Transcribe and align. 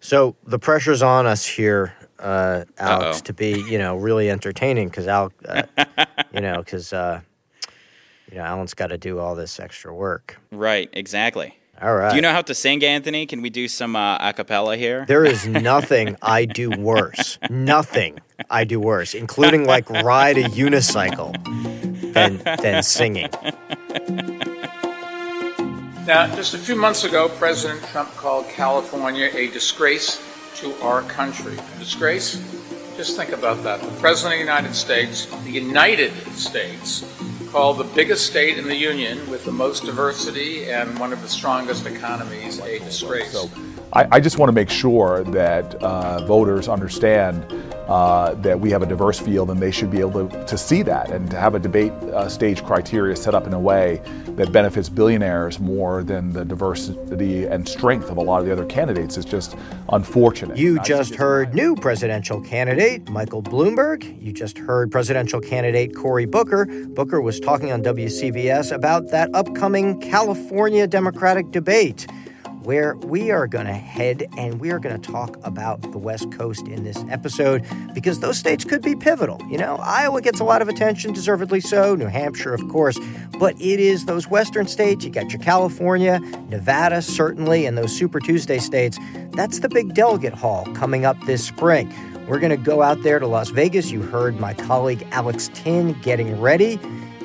So 0.00 0.36
the 0.44 0.58
pressure's 0.58 1.02
on 1.02 1.26
us 1.26 1.44
here, 1.44 1.94
uh, 2.18 2.64
Alex, 2.78 3.18
Uh-oh. 3.18 3.24
to 3.24 3.32
be, 3.32 3.60
you 3.68 3.78
know, 3.78 3.96
really 3.96 4.30
entertaining 4.30 4.88
because 4.88 5.06
Al, 5.06 5.32
uh, 5.46 5.62
you 6.32 6.40
know, 6.40 6.58
because, 6.58 6.92
uh, 6.92 7.20
you 8.30 8.38
know, 8.38 8.44
Alan's 8.44 8.74
got 8.74 8.88
to 8.88 8.98
do 8.98 9.18
all 9.18 9.34
this 9.34 9.58
extra 9.58 9.94
work. 9.94 10.38
Right, 10.52 10.88
exactly. 10.92 11.54
All 11.80 11.94
right. 11.94 12.10
Do 12.10 12.16
you 12.16 12.22
know 12.22 12.32
how 12.32 12.42
to 12.42 12.54
sing, 12.54 12.84
Anthony? 12.84 13.24
Can 13.24 13.40
we 13.40 13.50
do 13.50 13.68
some 13.68 13.94
uh, 13.94 14.18
a 14.20 14.32
cappella 14.32 14.76
here? 14.76 15.04
There 15.06 15.24
is 15.24 15.46
nothing 15.46 16.16
I 16.20 16.44
do 16.44 16.70
worse. 16.70 17.38
Nothing 17.50 18.18
I 18.50 18.64
do 18.64 18.80
worse, 18.80 19.14
including 19.14 19.64
like 19.64 19.88
ride 19.88 20.38
a 20.38 20.44
unicycle 20.44 21.32
than, 22.14 22.38
than 22.60 22.82
singing. 22.82 23.28
Now, 26.08 26.26
just 26.34 26.54
a 26.54 26.58
few 26.58 26.74
months 26.74 27.04
ago, 27.04 27.28
President 27.28 27.84
Trump 27.88 28.08
called 28.16 28.48
California 28.48 29.28
a 29.34 29.48
disgrace 29.48 30.18
to 30.54 30.72
our 30.80 31.02
country. 31.02 31.54
Disgrace? 31.78 32.36
Just 32.96 33.14
think 33.14 33.32
about 33.32 33.62
that. 33.64 33.82
The 33.82 33.90
President 34.00 34.32
of 34.32 34.38
the 34.38 34.50
United 34.50 34.74
States, 34.74 35.26
the 35.26 35.50
United 35.50 36.14
States, 36.32 37.04
called 37.50 37.76
the 37.76 37.84
biggest 37.94 38.26
state 38.26 38.56
in 38.56 38.66
the 38.66 38.74
Union 38.74 39.18
with 39.28 39.44
the 39.44 39.52
most 39.52 39.84
diversity 39.84 40.70
and 40.70 40.98
one 40.98 41.12
of 41.12 41.20
the 41.20 41.28
strongest 41.28 41.84
economies 41.84 42.58
a 42.60 42.78
disgrace. 42.78 43.30
So 43.32 43.50
I, 43.92 44.08
I 44.12 44.20
just 44.20 44.38
want 44.38 44.48
to 44.48 44.54
make 44.54 44.70
sure 44.70 45.24
that 45.24 45.74
uh, 45.82 46.24
voters 46.24 46.68
understand 46.68 47.44
uh, 47.88 48.34
that 48.34 48.60
we 48.60 48.70
have 48.70 48.82
a 48.82 48.86
diverse 48.86 49.18
field 49.18 49.50
and 49.50 49.60
they 49.60 49.70
should 49.70 49.90
be 49.90 50.00
able 50.00 50.28
to, 50.28 50.44
to 50.44 50.58
see 50.58 50.82
that 50.82 51.10
and 51.10 51.30
to 51.30 51.38
have 51.38 51.54
a 51.54 51.58
debate 51.58 51.92
uh, 51.92 52.28
stage 52.28 52.62
criteria 52.62 53.16
set 53.16 53.34
up 53.34 53.46
in 53.46 53.54
a 53.54 53.60
way 53.60 54.02
that 54.36 54.52
benefits 54.52 54.88
billionaires 54.88 55.58
more 55.58 56.02
than 56.02 56.32
the 56.32 56.44
diversity 56.44 57.46
and 57.46 57.68
strength 57.68 58.10
of 58.10 58.18
a 58.18 58.20
lot 58.20 58.40
of 58.40 58.46
the 58.46 58.52
other 58.52 58.66
candidates 58.66 59.16
is 59.16 59.24
just 59.24 59.56
unfortunate. 59.90 60.56
You 60.56 60.80
just 60.80 61.14
heard 61.14 61.54
new 61.54 61.74
presidential 61.74 62.40
candidate 62.40 63.08
Michael 63.08 63.42
Bloomberg. 63.42 64.22
You 64.22 64.32
just 64.32 64.58
heard 64.58 64.90
presidential 64.90 65.40
candidate 65.40 65.94
Cory 65.96 66.26
Booker. 66.26 66.66
Booker 66.88 67.20
was 67.20 67.40
talking 67.40 67.72
on 67.72 67.82
WCBS 67.82 68.70
about 68.72 69.10
that 69.10 69.30
upcoming 69.34 70.00
California 70.00 70.86
Democratic 70.86 71.50
debate, 71.50 72.06
where 72.62 72.96
we 72.96 73.30
are 73.30 73.46
going 73.46 73.66
to 73.66 73.72
head 73.72 74.26
and 74.36 74.60
we 74.60 74.70
are 74.70 74.78
going 74.78 75.00
to 75.00 75.10
talk 75.10 75.36
about 75.42 75.80
the 75.82 75.98
West 75.98 76.30
Coast 76.32 76.66
in 76.68 76.84
this 76.84 77.04
episode 77.10 77.64
because 77.94 78.20
those 78.20 78.38
states 78.38 78.64
could 78.64 78.82
be 78.82 78.94
pivotal. 78.94 79.40
You 79.48 79.58
know, 79.58 79.76
Iowa 79.76 80.20
gets 80.20 80.40
a 80.40 80.44
lot 80.44 80.62
of 80.62 80.68
attention, 80.68 81.12
deservedly 81.12 81.60
so, 81.60 81.94
New 81.94 82.06
Hampshire, 82.06 82.54
of 82.54 82.66
course, 82.68 82.98
but 83.38 83.54
it 83.60 83.80
is 83.80 84.06
those 84.06 84.28
Western 84.28 84.66
states. 84.66 85.04
You 85.04 85.10
got 85.10 85.32
your 85.32 85.40
California, 85.40 86.20
Nevada, 86.48 87.02
certainly, 87.02 87.66
and 87.66 87.78
those 87.78 87.96
Super 87.96 88.20
Tuesday 88.20 88.58
states. 88.58 88.98
That's 89.32 89.60
the 89.60 89.68
big 89.68 89.94
delegate 89.94 90.34
haul 90.34 90.64
coming 90.74 91.04
up 91.04 91.16
this 91.26 91.44
spring. 91.44 91.92
We're 92.28 92.40
going 92.40 92.50
to 92.50 92.56
go 92.56 92.82
out 92.82 93.02
there 93.02 93.18
to 93.18 93.26
Las 93.26 93.48
Vegas. 93.48 93.90
You 93.90 94.02
heard 94.02 94.38
my 94.38 94.52
colleague 94.52 95.06
Alex 95.12 95.50
Tin 95.54 95.98
getting 96.02 96.38
ready. 96.38 96.78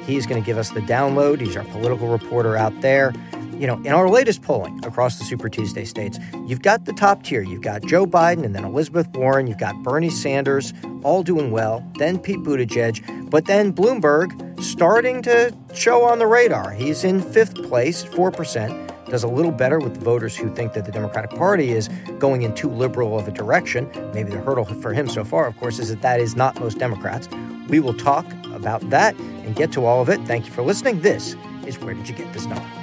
He's 0.05 0.25
going 0.25 0.41
to 0.41 0.45
give 0.45 0.57
us 0.57 0.69
the 0.69 0.79
download. 0.81 1.41
He's 1.41 1.57
our 1.57 1.66
political 1.66 2.07
reporter 2.07 2.55
out 2.55 2.79
there. 2.81 3.13
You 3.59 3.68
know, 3.68 3.75
in 3.78 3.90
our 3.90 4.09
latest 4.09 4.41
polling 4.41 4.84
across 4.84 5.19
the 5.19 5.25
Super 5.25 5.47
Tuesday 5.47 5.86
states, 5.86 6.19
you've 6.46 6.62
got 6.62 6.86
the 6.86 6.94
top 6.94 7.24
tier. 7.24 7.41
You've 7.41 7.62
got 7.62 7.84
Joe 7.86 8.06
Biden 8.06 8.44
and 8.44 8.56
then 8.56 8.66
Elizabeth 8.66 9.08
Warren. 9.09 9.47
You've 9.47 9.59
got 9.59 9.81
Bernie 9.84 10.09
Sanders, 10.09 10.74
all 11.03 11.24
doing 11.24 11.52
well. 11.52 11.86
Then 11.97 12.19
Pete 12.19 12.40
Buttigieg. 12.40 13.30
But 13.30 13.46
then 13.46 13.72
Bloomberg 13.72 14.62
starting 14.62 15.22
to 15.24 15.56
show 15.74 16.03
on 16.03 16.19
the 16.19 16.28
radar. 16.28 16.72
He's 16.72 17.03
in 17.03 17.22
fifth 17.22 17.56
place, 17.64 18.03
4% 18.03 18.91
does 19.14 19.24
a 19.24 19.28
little 19.28 19.52
better 19.52 19.78
with 19.78 19.96
voters 19.97 20.35
who 20.35 20.52
think 20.56 20.74
that 20.74 20.85
the 20.85 20.91
Democratic 20.91 21.30
Party 21.31 21.72
is 21.72 21.88
going 22.18 22.41
in 22.41 22.56
too 22.56 22.68
liberal 22.68 23.20
of 23.20 23.28
a 23.28 23.31
direction. 23.31 23.88
Maybe 24.12 24.31
the 24.31 24.40
hurdle 24.40 24.66
for 24.66 24.91
him 24.91 25.08
so 25.08 25.24
far, 25.24 25.46
of 25.46 25.56
course, 25.58 25.78
is 25.78 25.90
that 25.90 26.02
that 26.02 26.20
is 26.20 26.35
not 26.35 26.59
most 26.59 26.80
Democrats. 26.80 27.30
We 27.68 27.80
will 27.80 27.94
talk 27.94 28.25
about 28.56 28.90
that 28.90 29.16
and 29.16 29.56
get 29.56 29.72
to 29.74 29.85
all 29.85 30.02
of 30.02 30.09
it. 30.09 30.20
Thank 30.22 30.47
you 30.47 30.52
for 30.52 30.64
listening. 30.64 31.02
This 31.02 31.35
is 31.68 31.78
Where 31.78 31.94
Did 31.94 32.09
You 32.09 32.16
Get 32.16 32.34
This 32.34 32.47
Number? 32.47 32.82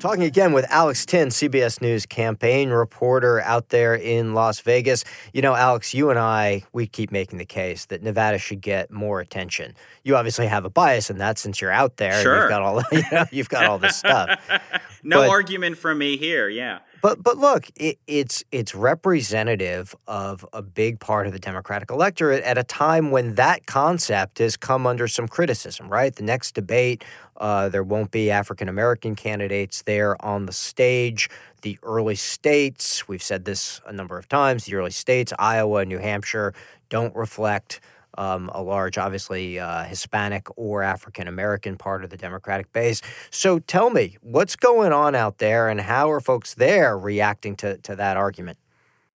Talking 0.00 0.22
again 0.22 0.54
with 0.54 0.64
Alex 0.70 1.04
Tin, 1.04 1.28
CBS 1.28 1.82
News 1.82 2.06
campaign 2.06 2.70
reporter 2.70 3.38
out 3.42 3.68
there 3.68 3.94
in 3.94 4.32
Las 4.32 4.60
Vegas. 4.60 5.04
You 5.34 5.42
know, 5.42 5.54
Alex, 5.54 5.92
you 5.92 6.08
and 6.08 6.18
I, 6.18 6.64
we 6.72 6.86
keep 6.86 7.12
making 7.12 7.36
the 7.36 7.44
case 7.44 7.84
that 7.86 8.02
Nevada 8.02 8.38
should 8.38 8.62
get 8.62 8.90
more 8.90 9.20
attention. 9.20 9.74
You 10.02 10.16
obviously 10.16 10.46
have 10.46 10.64
a 10.64 10.70
bias 10.70 11.10
in 11.10 11.18
that 11.18 11.36
since 11.36 11.60
you're 11.60 11.70
out 11.70 11.98
there. 11.98 12.14
and 12.14 12.22
Sure. 12.22 12.40
You've 12.40 12.48
got 12.48 12.62
all, 12.62 12.82
you 12.92 13.02
know, 13.12 13.24
you've 13.30 13.50
got 13.50 13.66
all 13.66 13.78
this 13.78 13.94
stuff. 13.96 14.40
no 15.02 15.20
but- 15.20 15.28
argument 15.28 15.76
from 15.76 15.98
me 15.98 16.16
here. 16.16 16.48
Yeah. 16.48 16.78
But 17.02 17.22
but 17.22 17.38
look, 17.38 17.66
it, 17.76 17.98
it's 18.06 18.44
it's 18.52 18.74
representative 18.74 19.94
of 20.06 20.44
a 20.52 20.62
big 20.62 21.00
part 21.00 21.26
of 21.26 21.32
the 21.32 21.38
Democratic 21.38 21.90
electorate 21.90 22.42
at 22.44 22.58
a 22.58 22.64
time 22.64 23.10
when 23.10 23.34
that 23.36 23.66
concept 23.66 24.38
has 24.38 24.56
come 24.56 24.86
under 24.86 25.08
some 25.08 25.28
criticism. 25.28 25.88
Right, 25.88 26.14
the 26.14 26.22
next 26.22 26.54
debate, 26.54 27.04
uh, 27.36 27.68
there 27.68 27.82
won't 27.82 28.10
be 28.10 28.30
African 28.30 28.68
American 28.68 29.16
candidates 29.16 29.82
there 29.82 30.22
on 30.24 30.46
the 30.46 30.52
stage. 30.52 31.30
The 31.62 31.78
early 31.82 32.14
states, 32.14 33.06
we've 33.08 33.22
said 33.22 33.44
this 33.44 33.80
a 33.86 33.92
number 33.92 34.18
of 34.18 34.28
times, 34.28 34.64
the 34.64 34.74
early 34.74 34.90
states, 34.90 35.32
Iowa, 35.38 35.84
New 35.84 35.98
Hampshire, 35.98 36.54
don't 36.88 37.14
reflect 37.14 37.80
um, 38.20 38.50
a 38.54 38.62
large, 38.62 38.98
obviously, 38.98 39.58
uh, 39.58 39.84
Hispanic 39.84 40.46
or 40.58 40.82
African 40.82 41.26
American 41.26 41.78
part 41.78 42.04
of 42.04 42.10
the 42.10 42.18
Democratic 42.18 42.70
base. 42.72 43.00
So 43.30 43.58
tell 43.58 43.88
me, 43.88 44.18
what's 44.20 44.56
going 44.56 44.92
on 44.92 45.14
out 45.14 45.38
there 45.38 45.68
and 45.68 45.80
how 45.80 46.10
are 46.10 46.20
folks 46.20 46.52
there 46.52 46.98
reacting 46.98 47.56
to, 47.56 47.78
to 47.78 47.96
that 47.96 48.18
argument? 48.18 48.58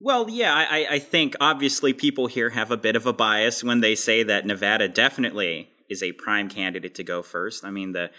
Well, 0.00 0.28
yeah, 0.28 0.52
I, 0.52 0.86
I- 0.90 0.98
think 0.98 1.36
obviously 1.40 1.92
people 1.92 2.26
here 2.26 2.50
have 2.50 2.70
a 2.70 2.76
bit 2.76 2.96
of 2.96 3.06
a 3.06 3.12
bias 3.12 3.62
when 3.62 3.80
they 3.80 3.94
say 3.94 4.24
that 4.24 4.44
Nevada 4.44 4.88
definitely 4.88 5.70
is 5.88 6.02
a 6.02 6.12
prime 6.12 6.48
candidate 6.48 6.96
to 6.96 7.04
go 7.04 7.22
first. 7.22 7.64
I 7.64 7.70
mean, 7.70 7.92
the 7.92 8.10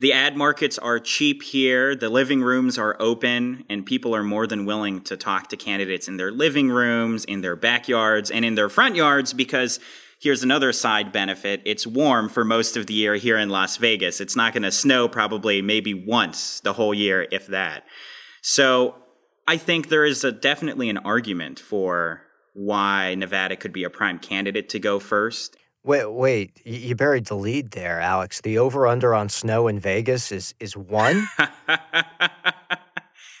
the 0.00 0.12
ad 0.12 0.36
markets 0.36 0.78
are 0.78 1.00
cheap 1.00 1.42
here, 1.42 1.96
the 1.96 2.08
living 2.08 2.40
rooms 2.40 2.78
are 2.78 2.96
open, 3.00 3.64
and 3.68 3.84
people 3.84 4.14
are 4.14 4.22
more 4.22 4.46
than 4.46 4.64
willing 4.64 5.00
to 5.02 5.16
talk 5.16 5.48
to 5.48 5.56
candidates 5.56 6.06
in 6.06 6.16
their 6.16 6.30
living 6.30 6.70
rooms, 6.70 7.24
in 7.24 7.40
their 7.40 7.56
backyards, 7.56 8.30
and 8.30 8.44
in 8.44 8.54
their 8.54 8.68
front 8.68 8.94
yards 8.94 9.32
because 9.32 9.80
here's 10.18 10.42
another 10.42 10.72
side 10.72 11.12
benefit. 11.12 11.62
It's 11.64 11.86
warm 11.86 12.28
for 12.28 12.44
most 12.44 12.76
of 12.76 12.86
the 12.86 12.94
year 12.94 13.14
here 13.14 13.38
in 13.38 13.48
Las 13.48 13.76
Vegas. 13.76 14.20
It's 14.20 14.36
not 14.36 14.52
going 14.52 14.64
to 14.64 14.72
snow 14.72 15.08
probably 15.08 15.62
maybe 15.62 15.94
once 15.94 16.60
the 16.60 16.72
whole 16.72 16.94
year, 16.94 17.26
if 17.30 17.46
that. 17.48 17.84
So 18.42 18.96
I 19.46 19.56
think 19.56 19.88
there 19.88 20.04
is 20.04 20.24
a, 20.24 20.32
definitely 20.32 20.88
an 20.88 20.98
argument 20.98 21.60
for 21.60 22.22
why 22.54 23.14
Nevada 23.14 23.56
could 23.56 23.72
be 23.72 23.84
a 23.84 23.90
prime 23.90 24.18
candidate 24.18 24.68
to 24.70 24.78
go 24.78 24.98
first. 24.98 25.56
Wait, 25.84 26.12
wait, 26.12 26.60
you 26.66 26.94
buried 26.94 27.26
the 27.26 27.36
lead 27.36 27.70
there, 27.70 28.00
Alex. 28.00 28.40
The 28.40 28.58
over 28.58 28.86
under 28.86 29.14
on 29.14 29.28
snow 29.28 29.68
in 29.68 29.78
Vegas 29.78 30.32
is 30.32 30.54
is 30.58 30.76
one. 30.76 31.28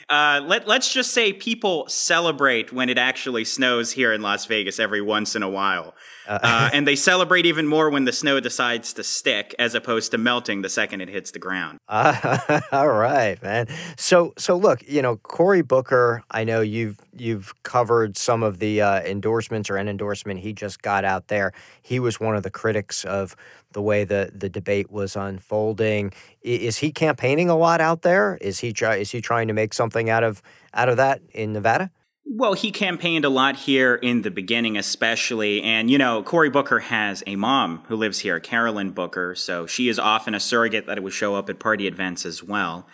uh, 0.08 0.40
let, 0.44 0.66
let's 0.66 0.92
just 0.92 1.12
say 1.12 1.32
people 1.32 1.86
celebrate 1.88 2.72
when 2.72 2.88
it 2.88 2.96
actually 2.96 3.44
snows 3.44 3.92
here 3.92 4.12
in 4.12 4.22
Las 4.22 4.46
Vegas 4.46 4.78
every 4.78 5.02
once 5.02 5.34
in 5.36 5.42
a 5.42 5.48
while. 5.48 5.94
Uh, 6.28 6.70
and 6.72 6.86
they 6.86 6.94
celebrate 6.94 7.46
even 7.46 7.66
more 7.66 7.88
when 7.88 8.04
the 8.04 8.12
snow 8.12 8.38
decides 8.38 8.92
to 8.92 9.02
stick 9.02 9.54
as 9.58 9.74
opposed 9.74 10.10
to 10.10 10.18
melting 10.18 10.62
the 10.62 10.68
second 10.68 11.00
it 11.00 11.08
hits 11.08 11.30
the 11.30 11.38
ground. 11.38 11.78
Uh, 11.88 12.60
all 12.72 12.88
right, 12.88 13.42
man. 13.42 13.66
So, 13.96 14.34
so 14.36 14.56
look, 14.56 14.86
you 14.86 15.00
know, 15.00 15.16
Cory 15.16 15.62
Booker. 15.62 16.22
I 16.30 16.44
know 16.44 16.60
you've 16.60 16.98
you've 17.16 17.54
covered 17.62 18.16
some 18.16 18.42
of 18.42 18.58
the 18.58 18.82
uh, 18.82 19.00
endorsements 19.00 19.70
or 19.70 19.76
an 19.76 19.88
endorsement 19.88 20.40
he 20.40 20.52
just 20.52 20.82
got 20.82 21.04
out 21.04 21.28
there. 21.28 21.52
He 21.80 21.98
was 21.98 22.20
one 22.20 22.36
of 22.36 22.42
the 22.42 22.50
critics 22.50 23.04
of 23.04 23.34
the 23.72 23.82
way 23.82 24.04
the 24.04 24.30
the 24.34 24.48
debate 24.48 24.90
was 24.90 25.16
unfolding. 25.16 26.12
Is 26.42 26.78
he 26.78 26.92
campaigning 26.92 27.48
a 27.48 27.56
lot 27.56 27.80
out 27.80 28.02
there? 28.02 28.36
Is 28.40 28.60
he 28.60 28.72
try, 28.72 28.96
is 28.96 29.10
he 29.10 29.20
trying 29.20 29.48
to 29.48 29.54
make 29.54 29.72
something 29.72 30.10
out 30.10 30.24
of 30.24 30.42
out 30.74 30.88
of 30.88 30.98
that 30.98 31.22
in 31.32 31.54
Nevada? 31.54 31.90
Well, 32.30 32.52
he 32.52 32.70
campaigned 32.70 33.24
a 33.24 33.30
lot 33.30 33.56
here 33.56 33.94
in 33.94 34.20
the 34.20 34.30
beginning, 34.30 34.76
especially. 34.76 35.62
And, 35.62 35.90
you 35.90 35.96
know, 35.96 36.22
Cory 36.22 36.50
Booker 36.50 36.78
has 36.78 37.24
a 37.26 37.36
mom 37.36 37.84
who 37.88 37.96
lives 37.96 38.18
here, 38.18 38.38
Carolyn 38.38 38.90
Booker. 38.90 39.34
So 39.34 39.66
she 39.66 39.88
is 39.88 39.98
often 39.98 40.34
a 40.34 40.40
surrogate 40.40 40.86
that 40.86 41.02
would 41.02 41.14
show 41.14 41.36
up 41.36 41.48
at 41.48 41.58
party 41.58 41.86
events 41.86 42.26
as 42.26 42.42
well. 42.42 42.86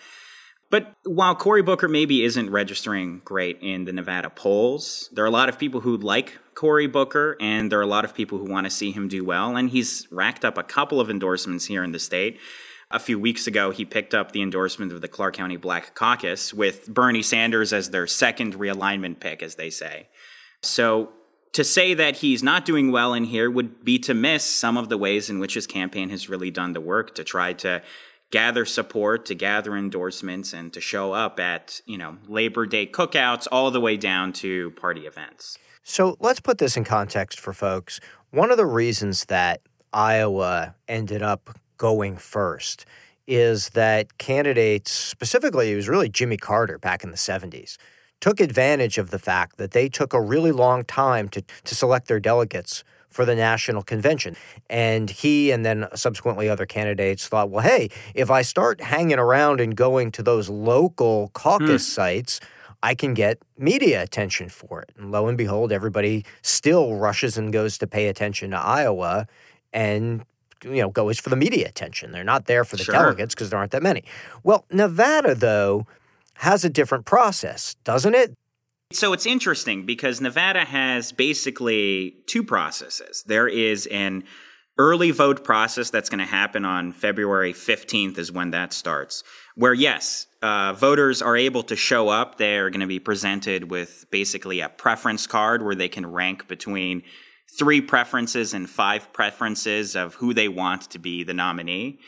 But 0.70 0.94
while 1.04 1.34
Cory 1.34 1.62
Booker 1.62 1.88
maybe 1.88 2.24
isn't 2.24 2.50
registering 2.50 3.22
great 3.24 3.58
in 3.60 3.84
the 3.84 3.92
Nevada 3.92 4.30
polls, 4.30 5.10
there 5.12 5.24
are 5.24 5.28
a 5.28 5.32
lot 5.32 5.48
of 5.48 5.58
people 5.58 5.80
who 5.80 5.96
like 5.96 6.38
Cory 6.54 6.86
Booker, 6.86 7.36
and 7.40 7.70
there 7.70 7.80
are 7.80 7.82
a 7.82 7.86
lot 7.86 8.04
of 8.04 8.14
people 8.14 8.38
who 8.38 8.50
want 8.50 8.66
to 8.66 8.70
see 8.70 8.92
him 8.92 9.08
do 9.08 9.24
well. 9.24 9.56
And 9.56 9.68
he's 9.68 10.06
racked 10.12 10.44
up 10.44 10.56
a 10.56 10.62
couple 10.62 11.00
of 11.00 11.10
endorsements 11.10 11.66
here 11.66 11.82
in 11.82 11.90
the 11.90 11.98
state 11.98 12.38
a 12.94 13.00
few 13.00 13.18
weeks 13.18 13.48
ago, 13.48 13.72
he 13.72 13.84
picked 13.84 14.14
up 14.14 14.30
the 14.30 14.40
endorsement 14.40 14.92
of 14.92 15.00
the 15.00 15.08
Clark 15.08 15.34
County 15.34 15.56
Black 15.56 15.94
Caucus 15.96 16.54
with 16.54 16.86
Bernie 16.86 17.22
Sanders 17.22 17.72
as 17.72 17.90
their 17.90 18.06
second 18.06 18.54
realignment 18.54 19.18
pick, 19.18 19.42
as 19.42 19.56
they 19.56 19.68
say. 19.68 20.08
So 20.62 21.10
to 21.54 21.64
say 21.64 21.94
that 21.94 22.16
he's 22.16 22.42
not 22.42 22.64
doing 22.64 22.92
well 22.92 23.12
in 23.12 23.24
here 23.24 23.50
would 23.50 23.84
be 23.84 23.98
to 23.98 24.14
miss 24.14 24.44
some 24.44 24.76
of 24.76 24.88
the 24.88 24.96
ways 24.96 25.28
in 25.28 25.40
which 25.40 25.54
his 25.54 25.66
campaign 25.66 26.08
has 26.10 26.28
really 26.28 26.52
done 26.52 26.72
the 26.72 26.80
work 26.80 27.16
to 27.16 27.24
try 27.24 27.52
to 27.54 27.82
gather 28.30 28.64
support, 28.64 29.26
to 29.26 29.34
gather 29.34 29.76
endorsements, 29.76 30.52
and 30.52 30.72
to 30.72 30.80
show 30.80 31.12
up 31.12 31.38
at, 31.40 31.80
you 31.86 31.98
know, 31.98 32.16
Labor 32.28 32.64
Day 32.64 32.86
cookouts 32.86 33.48
all 33.50 33.70
the 33.72 33.80
way 33.80 33.96
down 33.96 34.32
to 34.34 34.70
party 34.72 35.02
events. 35.02 35.58
So 35.82 36.16
let's 36.20 36.40
put 36.40 36.58
this 36.58 36.76
in 36.76 36.84
context 36.84 37.40
for 37.40 37.52
folks. 37.52 38.00
One 38.30 38.50
of 38.50 38.56
the 38.56 38.66
reasons 38.66 39.26
that 39.26 39.60
Iowa 39.92 40.74
ended 40.88 41.22
up 41.22 41.58
going 41.76 42.16
first 42.16 42.86
is 43.26 43.70
that 43.70 44.18
candidates, 44.18 44.90
specifically, 44.92 45.72
it 45.72 45.76
was 45.76 45.88
really 45.88 46.08
Jimmy 46.08 46.36
Carter 46.36 46.78
back 46.78 47.02
in 47.02 47.10
the 47.10 47.16
70s, 47.16 47.76
took 48.20 48.40
advantage 48.40 48.98
of 48.98 49.10
the 49.10 49.18
fact 49.18 49.56
that 49.56 49.70
they 49.70 49.88
took 49.88 50.12
a 50.12 50.20
really 50.20 50.52
long 50.52 50.84
time 50.84 51.28
to, 51.30 51.42
to 51.64 51.74
select 51.74 52.08
their 52.08 52.20
delegates 52.20 52.84
for 53.14 53.24
the 53.24 53.34
national 53.34 53.82
convention. 53.82 54.36
And 54.68 55.08
he 55.08 55.52
and 55.52 55.64
then 55.64 55.86
subsequently 55.94 56.48
other 56.48 56.66
candidates 56.66 57.28
thought, 57.28 57.48
well, 57.48 57.62
hey, 57.62 57.88
if 58.14 58.30
I 58.30 58.42
start 58.42 58.80
hanging 58.80 59.18
around 59.18 59.60
and 59.60 59.76
going 59.76 60.10
to 60.12 60.22
those 60.22 60.48
local 60.50 61.30
caucus 61.32 61.86
hmm. 61.86 61.92
sites, 61.92 62.40
I 62.82 62.94
can 62.94 63.14
get 63.14 63.38
media 63.56 64.02
attention 64.02 64.48
for 64.48 64.82
it. 64.82 64.92
And 64.98 65.10
lo 65.12 65.28
and 65.28 65.38
behold, 65.38 65.72
everybody 65.72 66.24
still 66.42 66.96
rushes 66.96 67.38
and 67.38 67.52
goes 67.52 67.78
to 67.78 67.86
pay 67.86 68.08
attention 68.08 68.50
to 68.50 68.58
Iowa. 68.58 69.26
And 69.72 70.24
you 70.62 70.82
know, 70.82 70.90
goes 70.90 71.18
for 71.18 71.30
the 71.30 71.36
media 71.36 71.68
attention. 71.68 72.12
They're 72.12 72.24
not 72.24 72.46
there 72.46 72.64
for 72.64 72.76
the 72.76 72.84
sure. 72.84 72.94
delegates 72.94 73.34
because 73.34 73.50
there 73.50 73.58
aren't 73.58 73.72
that 73.72 73.82
many. 73.82 74.04
Well, 74.42 74.64
Nevada, 74.70 75.34
though, 75.34 75.86
has 76.34 76.64
a 76.64 76.68
different 76.68 77.04
process, 77.04 77.74
doesn't 77.84 78.14
it? 78.14 78.34
So 78.92 79.12
it's 79.12 79.26
interesting 79.26 79.86
because 79.86 80.20
Nevada 80.20 80.64
has 80.64 81.12
basically 81.12 82.16
two 82.26 82.44
processes. 82.44 83.24
There 83.26 83.48
is 83.48 83.86
an 83.86 84.24
early 84.78 85.10
vote 85.10 85.44
process 85.44 85.90
that's 85.90 86.08
going 86.08 86.18
to 86.18 86.24
happen 86.24 86.64
on 86.64 86.92
February 86.92 87.52
15th, 87.52 88.18
is 88.18 88.32
when 88.32 88.50
that 88.50 88.72
starts, 88.72 89.22
where, 89.54 89.74
yes, 89.74 90.26
uh, 90.42 90.72
voters 90.74 91.22
are 91.22 91.36
able 91.36 91.62
to 91.62 91.76
show 91.76 92.08
up. 92.08 92.38
They're 92.38 92.70
going 92.70 92.80
to 92.80 92.86
be 92.86 92.98
presented 92.98 93.70
with 93.70 94.04
basically 94.10 94.60
a 94.60 94.68
preference 94.68 95.26
card 95.26 95.64
where 95.64 95.74
they 95.74 95.88
can 95.88 96.06
rank 96.06 96.48
between 96.48 97.02
three 97.58 97.80
preferences 97.80 98.54
and 98.54 98.68
five 98.68 99.12
preferences 99.12 99.94
of 99.96 100.14
who 100.14 100.34
they 100.34 100.48
want 100.48 100.82
to 100.90 100.98
be 100.98 101.22
the 101.24 101.34
nominee. 101.34 101.98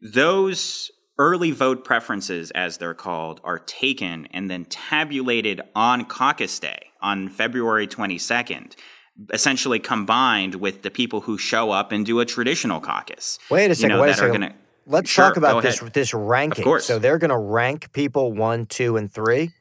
Those 0.00 0.90
early 1.18 1.50
vote 1.50 1.84
preferences, 1.84 2.50
as 2.52 2.78
they're 2.78 2.94
called, 2.94 3.40
are 3.44 3.58
taken 3.58 4.26
and 4.32 4.50
then 4.50 4.64
tabulated 4.64 5.60
on 5.74 6.04
caucus 6.04 6.58
day 6.58 6.86
on 7.02 7.28
February 7.28 7.86
22nd, 7.86 8.74
essentially 9.32 9.78
combined 9.78 10.54
with 10.54 10.82
the 10.82 10.90
people 10.90 11.20
who 11.20 11.36
show 11.38 11.70
up 11.70 11.92
and 11.92 12.06
do 12.06 12.20
a 12.20 12.26
traditional 12.26 12.80
caucus. 12.80 13.38
Wait 13.50 13.70
a 13.70 13.74
second. 13.74 13.90
You 13.90 13.96
know, 13.96 14.02
wait 14.02 14.10
a 14.10 14.14
second. 14.14 14.32
Gonna, 14.32 14.54
Let's 14.86 15.10
sure, 15.10 15.26
talk 15.26 15.36
about 15.36 15.62
this 15.62 15.78
this 15.92 16.14
ranking. 16.14 16.80
So 16.80 16.98
they're 16.98 17.18
going 17.18 17.30
to 17.30 17.38
rank 17.38 17.92
people 17.92 18.32
one, 18.32 18.66
two, 18.66 18.96
and 18.96 19.12
three. 19.12 19.52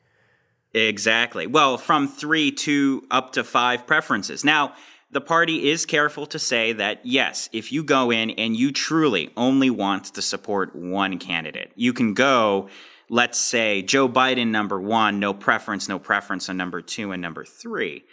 Exactly. 0.73 1.45
Well, 1.47 1.77
from 1.77 2.07
three 2.07 2.51
to 2.51 3.03
up 3.11 3.33
to 3.33 3.43
five 3.43 3.85
preferences. 3.85 4.43
Now, 4.43 4.73
the 5.11 5.21
party 5.21 5.69
is 5.69 5.85
careful 5.85 6.25
to 6.27 6.39
say 6.39 6.73
that 6.73 7.05
yes, 7.05 7.49
if 7.51 7.71
you 7.71 7.83
go 7.83 8.11
in 8.11 8.31
and 8.31 8.55
you 8.55 8.71
truly 8.71 9.31
only 9.35 9.69
want 9.69 10.05
to 10.05 10.21
support 10.21 10.75
one 10.75 11.17
candidate, 11.17 11.71
you 11.75 11.93
can 11.93 12.13
go, 12.13 12.69
let's 13.09 13.39
say, 13.39 13.81
Joe 13.81 14.07
Biden 14.07 14.49
number 14.49 14.79
one, 14.79 15.19
no 15.19 15.33
preference, 15.33 15.89
no 15.89 15.97
preference 15.97 16.47
on 16.49 16.57
number 16.57 16.81
two 16.81 17.11
and 17.11 17.21
number 17.21 17.43
three. 17.43 18.03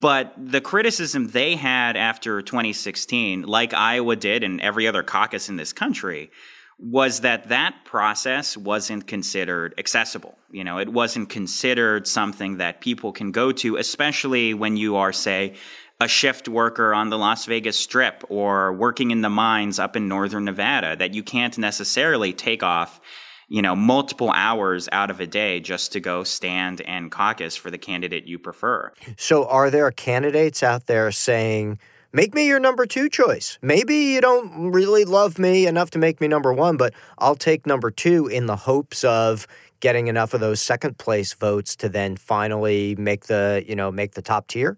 But 0.00 0.32
the 0.38 0.62
criticism 0.62 1.28
they 1.28 1.56
had 1.56 1.96
after 1.96 2.40
2016, 2.40 3.42
like 3.42 3.74
Iowa 3.74 4.16
did 4.16 4.42
and 4.42 4.58
every 4.62 4.88
other 4.88 5.02
caucus 5.02 5.50
in 5.50 5.56
this 5.56 5.74
country, 5.74 6.30
was 6.78 7.20
that 7.20 7.50
that 7.50 7.84
process 7.84 8.56
wasn't 8.56 9.06
considered 9.06 9.74
accessible. 9.76 10.38
You 10.50 10.64
know, 10.64 10.78
it 10.78 10.88
wasn't 10.88 11.28
considered 11.28 12.08
something 12.08 12.56
that 12.56 12.80
people 12.80 13.12
can 13.12 13.32
go 13.32 13.52
to, 13.52 13.76
especially 13.76 14.54
when 14.54 14.78
you 14.78 14.96
are, 14.96 15.12
say, 15.12 15.56
a 16.00 16.08
shift 16.08 16.48
worker 16.48 16.94
on 16.94 17.10
the 17.10 17.18
Las 17.18 17.44
Vegas 17.44 17.76
Strip 17.76 18.24
or 18.28 18.72
working 18.72 19.10
in 19.10 19.20
the 19.20 19.28
mines 19.28 19.78
up 19.78 19.96
in 19.96 20.08
northern 20.08 20.46
Nevada 20.46 20.96
that 20.96 21.12
you 21.12 21.22
can't 21.22 21.56
necessarily 21.58 22.32
take 22.32 22.62
off, 22.62 23.00
you 23.48 23.60
know, 23.60 23.76
multiple 23.76 24.30
hours 24.30 24.88
out 24.92 25.10
of 25.10 25.20
a 25.20 25.26
day 25.26 25.60
just 25.60 25.92
to 25.92 26.00
go 26.00 26.24
stand 26.24 26.80
and 26.82 27.10
caucus 27.10 27.54
for 27.54 27.70
the 27.70 27.78
candidate 27.78 28.24
you 28.24 28.38
prefer. 28.38 28.92
So 29.18 29.46
are 29.46 29.70
there 29.70 29.90
candidates 29.90 30.62
out 30.62 30.86
there 30.86 31.12
saying 31.12 31.78
Make 32.12 32.34
me 32.34 32.48
your 32.48 32.58
number 32.58 32.86
two 32.86 33.08
choice. 33.08 33.56
Maybe 33.62 33.94
you 33.94 34.20
don't 34.20 34.72
really 34.72 35.04
love 35.04 35.38
me 35.38 35.68
enough 35.68 35.90
to 35.90 35.98
make 36.00 36.20
me 36.20 36.26
number 36.26 36.52
one, 36.52 36.76
but 36.76 36.92
I'll 37.18 37.36
take 37.36 37.66
number 37.66 37.92
two 37.92 38.26
in 38.26 38.46
the 38.46 38.56
hopes 38.56 39.04
of 39.04 39.46
getting 39.78 40.08
enough 40.08 40.34
of 40.34 40.40
those 40.40 40.60
second 40.60 40.98
place 40.98 41.32
votes 41.34 41.76
to 41.76 41.88
then 41.88 42.16
finally 42.16 42.96
make 42.96 43.26
the, 43.26 43.64
you 43.64 43.76
know, 43.76 43.92
make 43.92 44.14
the 44.14 44.22
top 44.22 44.48
tier. 44.48 44.76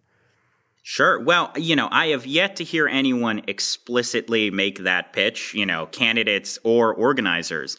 Sure. 0.84 1.20
Well, 1.20 1.52
you 1.56 1.76
know, 1.76 1.88
I 1.90 2.08
have 2.08 2.26
yet 2.26 2.56
to 2.56 2.64
hear 2.64 2.88
anyone 2.88 3.42
explicitly 3.46 4.50
make 4.50 4.80
that 4.80 5.12
pitch, 5.12 5.54
you 5.54 5.64
know, 5.64 5.86
candidates 5.86 6.58
or 6.64 6.92
organizers. 6.92 7.76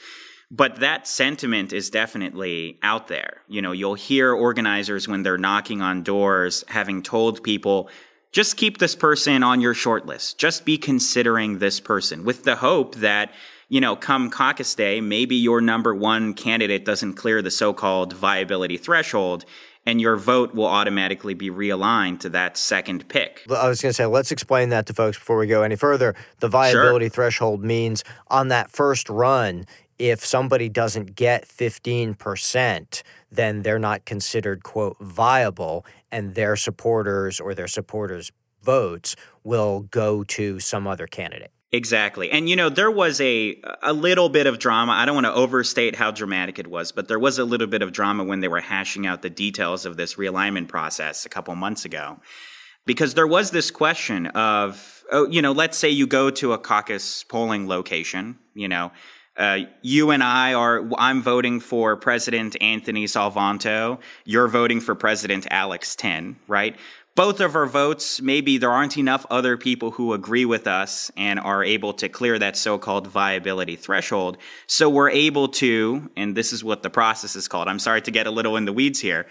But 0.50 0.78
that 0.78 1.08
sentiment 1.08 1.74
is 1.74 1.90
definitely 1.90 2.80
out 2.82 3.08
there. 3.08 3.42
You 3.48 3.62
know, 3.62 3.72
you'll 3.72 3.96
hear 3.96 4.32
organizers 4.32 5.08
when 5.08 5.24
they're 5.24 5.38
knocking 5.38 5.82
on 5.82 6.04
doors 6.04 6.64
having 6.68 7.02
told 7.02 7.44
people, 7.44 7.90
just 8.32 8.56
keep 8.56 8.78
this 8.78 8.96
person 8.96 9.44
on 9.44 9.62
your 9.62 9.74
short 9.74 10.06
list. 10.06 10.38
Just 10.40 10.64
be 10.64 10.78
considering 10.78 11.58
this 11.58 11.80
person 11.80 12.24
with 12.24 12.44
the 12.44 12.56
hope 12.56 12.96
that, 12.96 13.34
you 13.68 13.82
know, 13.82 13.96
come 13.96 14.30
caucus 14.30 14.76
day, 14.76 15.02
maybe 15.02 15.36
your 15.36 15.60
number 15.60 15.94
one 15.94 16.36
candidate 16.36 16.86
doesn't 16.86 17.14
clear 17.14 17.42
the 17.42 17.52
so 17.52 17.74
called 17.74 18.14
viability 18.14 18.78
threshold 18.78 19.46
and 19.86 20.00
your 20.00 20.16
vote 20.16 20.54
will 20.54 20.66
automatically 20.66 21.34
be 21.34 21.50
realigned 21.50 22.20
to 22.22 22.30
that 22.30 22.58
second 22.58 23.08
pick. 23.10 23.46
I 23.50 23.68
was 23.68 23.82
going 23.82 23.90
to 23.90 23.94
say, 23.94 24.06
let's 24.06 24.32
explain 24.32 24.70
that 24.70 24.86
to 24.88 24.94
folks 24.94 25.18
before 25.18 25.38
we 25.38 25.48
go 25.48 25.64
any 25.64 25.76
further. 25.76 26.16
The 26.40 26.48
viability 26.48 27.06
sure. 27.06 27.12
threshold 27.12 27.64
means 27.64 28.04
on 28.28 28.48
that 28.50 28.72
first 28.72 29.10
run, 29.10 29.66
if 30.00 30.26
somebody 30.26 30.70
doesn't 30.70 31.16
get 31.16 31.48
15%, 31.48 33.04
then 33.32 33.62
they're 33.62 33.80
not 33.80 34.06
considered, 34.06 34.64
quote, 34.64 34.98
viable, 35.00 35.86
and 36.12 36.36
their 36.36 36.56
supporters 36.56 37.40
or 37.40 37.54
their 37.54 37.68
supporters' 37.68 38.32
votes 38.62 39.16
will 39.44 39.82
go 39.82 40.24
to 40.24 40.60
some 40.60 40.88
other 40.88 41.08
candidate. 41.08 41.52
Exactly. 41.74 42.30
And 42.30 42.48
you 42.48 42.56
know, 42.56 42.70
there 42.70 42.92
was 42.92 43.20
a 43.20 43.60
a 43.82 43.94
little 43.94 44.30
bit 44.30 44.46
of 44.46 44.60
drama. 44.60 44.92
I 44.92 45.06
don't 45.06 45.16
want 45.16 45.26
to 45.26 45.34
overstate 45.34 45.96
how 45.96 46.12
dramatic 46.12 46.60
it 46.60 46.68
was, 46.68 46.92
but 46.92 47.08
there 47.08 47.18
was 47.18 47.40
a 47.40 47.44
little 47.44 47.68
bit 47.68 47.82
of 47.82 47.92
drama 47.92 48.24
when 48.24 48.42
they 48.42 48.48
were 48.48 48.62
hashing 48.62 49.08
out 49.08 49.24
the 49.24 49.30
details 49.32 49.86
of 49.86 49.98
this 49.98 50.14
realignment 50.16 50.68
process 50.68 51.26
a 51.26 51.30
couple 51.30 51.56
months 51.56 51.84
ago. 51.84 52.20
Because 52.86 53.16
there 53.16 53.26
was 53.28 53.50
this 53.52 53.72
question 53.72 54.28
of 54.28 55.04
oh, 55.12 55.28
you 55.28 55.42
know, 55.42 55.52
let's 55.52 55.78
say 55.78 55.90
you 55.90 56.06
go 56.08 56.30
to 56.30 56.54
a 56.54 56.58
caucus 56.60 57.24
polling 57.24 57.68
location, 57.68 58.38
you 58.54 58.68
know, 58.70 58.92
Uh, 59.36 59.62
you 59.82 60.12
and 60.12 60.22
I 60.24 60.54
are, 60.54 60.88
I'm 61.00 61.24
voting 61.24 61.60
for 61.60 61.98
President 61.98 62.56
Anthony 62.62 63.06
Salvanto. 63.08 63.98
You're 64.26 64.48
voting 64.48 64.80
for 64.80 64.94
President 64.96 65.48
Alex 65.50 65.96
Tin, 65.96 66.36
right? 66.48 66.76
Both 67.16 67.42
of 67.42 67.56
our 67.56 67.68
votes, 67.68 68.22
maybe 68.22 68.58
there 68.58 68.72
aren't 68.72 68.98
enough 68.98 69.24
other 69.30 69.56
people 69.56 69.92
who 69.92 70.14
agree 70.14 70.46
with 70.46 70.66
us 70.66 71.12
and 71.16 71.40
are 71.40 71.64
able 71.64 71.94
to 71.94 72.10
clear 72.10 72.40
that 72.40 72.58
so 72.58 72.80
called 72.80 73.06
viability 73.06 73.76
threshold. 73.76 74.40
So 74.66 74.90
we're 74.90 75.12
able 75.12 75.50
to, 75.50 76.10
and 76.18 76.36
this 76.36 76.52
is 76.52 76.64
what 76.64 76.82
the 76.82 76.90
process 76.90 77.36
is 77.36 77.48
called. 77.48 77.68
I'm 77.68 77.78
sorry 77.78 78.02
to 78.02 78.12
get 78.12 78.26
a 78.26 78.32
little 78.32 78.58
in 78.58 78.66
the 78.66 78.74
weeds 78.74 79.00
here. 79.00 79.28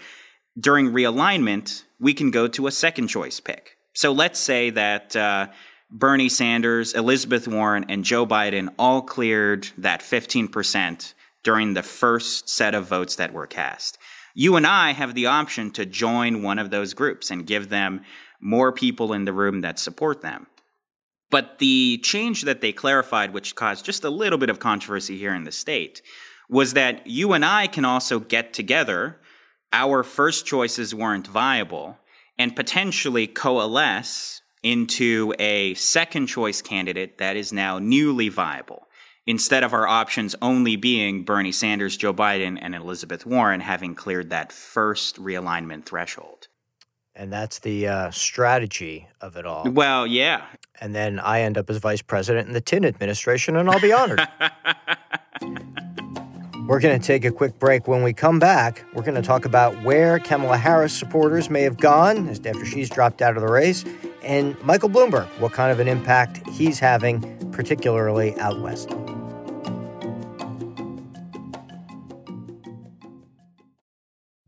During 0.57 0.93
realignment, 0.93 1.83
we 1.99 2.13
can 2.13 2.31
go 2.31 2.47
to 2.47 2.67
a 2.67 2.71
second 2.71 3.09
choice 3.09 3.41
pick. 3.41 3.75
So 3.93 4.13
let's 4.13 4.39
say 4.39 4.69
that, 4.69 5.15
uh, 5.15 5.47
Bernie 5.91 6.29
Sanders, 6.29 6.93
Elizabeth 6.93 7.47
Warren, 7.47 7.85
and 7.89 8.03
Joe 8.03 8.25
Biden 8.25 8.73
all 8.79 9.01
cleared 9.01 9.67
that 9.77 10.01
15% 10.01 11.13
during 11.43 11.73
the 11.73 11.83
first 11.83 12.49
set 12.49 12.73
of 12.73 12.87
votes 12.87 13.17
that 13.17 13.33
were 13.33 13.45
cast. 13.45 13.97
You 14.33 14.55
and 14.55 14.65
I 14.65 14.93
have 14.93 15.13
the 15.13 15.27
option 15.27 15.69
to 15.71 15.85
join 15.85 16.41
one 16.41 16.57
of 16.57 16.71
those 16.71 16.93
groups 16.93 17.29
and 17.29 17.45
give 17.45 17.69
them 17.69 18.01
more 18.39 18.71
people 18.71 19.13
in 19.13 19.25
the 19.25 19.33
room 19.33 19.61
that 19.61 19.79
support 19.79 20.21
them. 20.21 20.47
But 21.29 21.59
the 21.59 21.99
change 22.03 22.43
that 22.43 22.61
they 22.61 22.71
clarified, 22.71 23.33
which 23.33 23.55
caused 23.55 23.85
just 23.85 24.03
a 24.03 24.09
little 24.09 24.37
bit 24.37 24.49
of 24.49 24.59
controversy 24.59 25.17
here 25.17 25.33
in 25.33 25.43
the 25.43 25.51
state, 25.51 26.01
was 26.49 26.73
that 26.73 27.07
you 27.07 27.33
and 27.33 27.45
I 27.45 27.67
can 27.67 27.85
also 27.85 28.19
get 28.19 28.53
together. 28.53 29.19
Our 29.71 30.03
first 30.03 30.45
choices 30.45 30.93
weren't 30.93 31.27
viable 31.27 31.97
and 32.37 32.55
potentially 32.55 33.27
coalesce 33.27 34.41
into 34.61 35.33
a 35.39 35.73
second 35.73 36.27
choice 36.27 36.61
candidate 36.61 37.17
that 37.17 37.35
is 37.35 37.51
now 37.51 37.79
newly 37.79 38.29
viable 38.29 38.87
instead 39.25 39.63
of 39.63 39.73
our 39.73 39.87
options 39.87 40.35
only 40.41 40.75
being 40.75 41.23
Bernie 41.23 41.51
Sanders, 41.51 41.97
Joe 41.97 42.13
Biden, 42.13 42.57
and 42.61 42.75
Elizabeth 42.75 43.25
Warren 43.25 43.61
having 43.61 43.95
cleared 43.95 44.29
that 44.29 44.51
first 44.51 45.17
realignment 45.17 45.85
threshold. 45.85 46.47
And 47.15 47.31
that's 47.31 47.59
the 47.59 47.87
uh, 47.87 48.11
strategy 48.11 49.07
of 49.21 49.37
it 49.37 49.45
all. 49.45 49.69
Well, 49.69 50.07
yeah. 50.07 50.45
And 50.81 50.95
then 50.95 51.19
I 51.19 51.41
end 51.41 51.57
up 51.57 51.69
as 51.69 51.77
vice 51.77 52.01
president 52.01 52.47
in 52.47 52.53
the 52.53 52.61
Tin 52.61 52.83
administration, 52.83 53.55
and 53.55 53.69
I'll 53.69 53.79
be 53.79 53.93
honored. 53.93 54.27
We're 56.67 56.79
going 56.79 56.99
to 56.99 57.05
take 57.05 57.25
a 57.25 57.31
quick 57.31 57.59
break. 57.59 57.87
When 57.89 58.03
we 58.03 58.13
come 58.13 58.39
back, 58.39 58.85
we're 58.93 59.03
going 59.03 59.15
to 59.15 59.21
talk 59.21 59.43
about 59.43 59.83
where 59.83 60.17
Kamala 60.17 60.57
Harris 60.57 60.93
supporters 60.93 61.49
may 61.49 61.61
have 61.63 61.75
gone 61.75 62.29
after 62.29 62.65
she's 62.65 62.89
dropped 62.89 63.21
out 63.21 63.35
of 63.35 63.43
the 63.43 63.51
race, 63.51 63.83
and 64.23 64.59
Michael 64.63 64.89
Bloomberg, 64.89 65.27
what 65.39 65.51
kind 65.51 65.73
of 65.73 65.81
an 65.81 65.89
impact 65.89 66.39
he's 66.51 66.79
having, 66.79 67.51
particularly 67.51 68.39
out 68.39 68.61
west. 68.61 68.89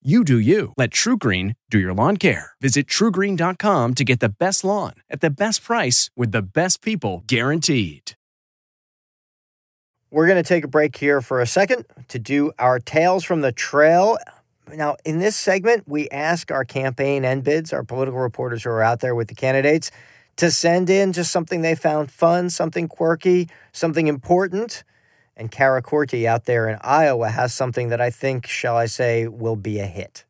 You 0.00 0.22
do 0.22 0.38
you. 0.38 0.74
Let 0.76 0.92
TruGreen 0.92 1.56
do 1.70 1.76
your 1.80 1.92
lawn 1.92 2.18
care. 2.18 2.52
Visit 2.60 2.86
trugreen.com 2.86 3.94
to 3.96 4.04
get 4.04 4.20
the 4.20 4.28
best 4.28 4.62
lawn 4.62 4.92
at 5.10 5.20
the 5.20 5.28
best 5.28 5.64
price 5.64 6.08
with 6.14 6.30
the 6.30 6.40
best 6.40 6.82
people 6.82 7.24
guaranteed. 7.26 8.12
We're 10.08 10.28
going 10.28 10.40
to 10.40 10.48
take 10.48 10.62
a 10.62 10.68
break 10.68 10.96
here 10.96 11.20
for 11.20 11.40
a 11.40 11.48
second 11.48 11.84
to 12.06 12.20
do 12.20 12.52
our 12.60 12.78
Tales 12.78 13.24
from 13.24 13.40
the 13.40 13.50
Trail. 13.50 14.18
Now, 14.72 14.94
in 15.04 15.18
this 15.18 15.34
segment, 15.34 15.88
we 15.88 16.08
ask 16.10 16.52
our 16.52 16.64
campaign 16.64 17.24
embeds, 17.24 17.72
our 17.72 17.82
political 17.82 18.20
reporters 18.20 18.62
who 18.62 18.70
are 18.70 18.82
out 18.82 19.00
there 19.00 19.16
with 19.16 19.26
the 19.26 19.34
candidates, 19.34 19.90
to 20.36 20.52
send 20.52 20.88
in 20.88 21.12
just 21.12 21.32
something 21.32 21.62
they 21.62 21.74
found 21.74 22.12
fun, 22.12 22.50
something 22.50 22.86
quirky, 22.86 23.48
something 23.72 24.06
important. 24.06 24.84
And 25.38 25.52
Cara 25.52 25.80
Korte 25.80 26.26
out 26.26 26.46
there 26.46 26.68
in 26.68 26.78
Iowa 26.82 27.28
has 27.30 27.54
something 27.54 27.90
that 27.90 28.00
I 28.00 28.10
think, 28.10 28.48
shall 28.48 28.76
I 28.76 28.86
say, 28.86 29.28
will 29.28 29.54
be 29.54 29.78
a 29.78 29.86
hit. 29.86 30.24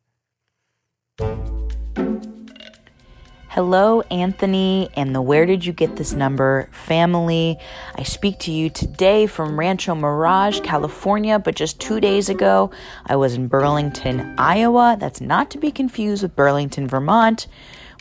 Hello, 3.47 4.01
Anthony, 4.11 4.89
and 4.95 5.15
the 5.15 5.21
Where 5.23 5.47
Did 5.47 5.65
You 5.65 5.73
Get 5.73 5.95
This 5.95 6.13
Number 6.13 6.69
family. 6.71 7.57
I 7.95 8.03
speak 8.03 8.37
to 8.41 8.51
you 8.51 8.69
today 8.69 9.25
from 9.25 9.59
Rancho 9.59 9.95
Mirage, 9.95 10.59
California, 10.59 11.39
but 11.39 11.55
just 11.55 11.79
two 11.81 11.99
days 11.99 12.29
ago, 12.29 12.69
I 13.07 13.15
was 13.15 13.33
in 13.33 13.47
Burlington, 13.47 14.35
Iowa. 14.37 14.95
That's 14.99 15.21
not 15.21 15.49
to 15.51 15.57
be 15.57 15.71
confused 15.71 16.21
with 16.21 16.35
Burlington, 16.35 16.87
Vermont 16.87 17.47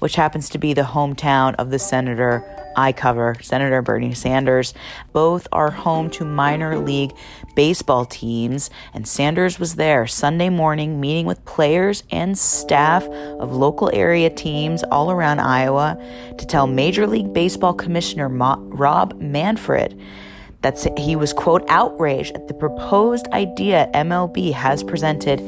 which 0.00 0.14
happens 0.14 0.48
to 0.48 0.58
be 0.58 0.72
the 0.74 0.82
hometown 0.82 1.54
of 1.56 1.70
the 1.70 1.78
senator 1.78 2.44
I 2.78 2.92
cover, 2.92 3.34
Senator 3.42 3.82
Bernie 3.82 4.14
Sanders. 4.14 4.72
Both 5.12 5.48
are 5.50 5.72
home 5.72 6.10
to 6.10 6.24
minor 6.24 6.78
league 6.78 7.10
baseball 7.56 8.04
teams, 8.04 8.70
and 8.94 9.06
Sanders 9.06 9.58
was 9.58 9.74
there 9.74 10.06
Sunday 10.06 10.48
morning 10.48 11.00
meeting 11.00 11.26
with 11.26 11.44
players 11.44 12.04
and 12.12 12.38
staff 12.38 13.04
of 13.04 13.52
local 13.52 13.90
area 13.92 14.30
teams 14.30 14.84
all 14.84 15.10
around 15.10 15.40
Iowa 15.40 16.00
to 16.38 16.46
tell 16.46 16.68
Major 16.68 17.08
League 17.08 17.32
Baseball 17.32 17.74
Commissioner 17.74 18.28
Mo- 18.28 18.60
Rob 18.68 19.20
Manfred 19.20 20.00
that 20.62 20.78
he 20.96 21.16
was, 21.16 21.32
quote, 21.32 21.64
outraged 21.68 22.36
at 22.36 22.46
the 22.46 22.54
proposed 22.54 23.26
idea 23.32 23.90
MLB 23.92 24.52
has 24.52 24.84
presented 24.84 25.40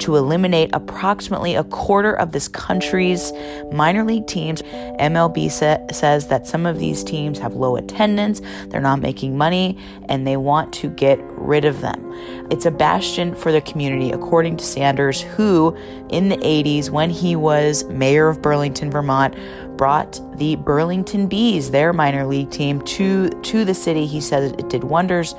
to 0.00 0.16
eliminate 0.16 0.70
approximately 0.72 1.54
a 1.54 1.64
quarter 1.64 2.12
of 2.12 2.32
this 2.32 2.48
country's 2.48 3.32
minor 3.72 4.04
league 4.04 4.26
teams. 4.26 4.62
MLB 4.98 5.50
sa- 5.50 5.78
says 5.92 6.28
that 6.28 6.46
some 6.46 6.66
of 6.66 6.78
these 6.78 7.02
teams 7.04 7.38
have 7.38 7.54
low 7.54 7.76
attendance, 7.76 8.40
they're 8.68 8.80
not 8.80 9.00
making 9.00 9.36
money, 9.36 9.78
and 10.08 10.26
they 10.26 10.36
want 10.36 10.72
to 10.74 10.88
get 10.88 11.18
rid 11.32 11.64
of 11.64 11.80
them. 11.80 12.12
It's 12.50 12.66
a 12.66 12.70
bastion 12.70 13.34
for 13.34 13.52
the 13.52 13.60
community, 13.60 14.12
according 14.12 14.56
to 14.58 14.64
Sanders, 14.64 15.20
who 15.20 15.76
in 16.10 16.28
the 16.28 16.36
80s, 16.38 16.90
when 16.90 17.10
he 17.10 17.36
was 17.36 17.84
mayor 17.84 18.28
of 18.28 18.40
Burlington, 18.40 18.90
Vermont, 18.90 19.34
brought 19.76 20.20
the 20.38 20.56
Burlington 20.56 21.26
Bees, 21.26 21.70
their 21.70 21.92
minor 21.92 22.26
league 22.26 22.50
team, 22.50 22.80
to, 22.82 23.28
to 23.28 23.64
the 23.64 23.74
city. 23.74 24.06
He 24.06 24.20
said 24.20 24.58
it 24.58 24.68
did 24.68 24.84
wonders 24.84 25.34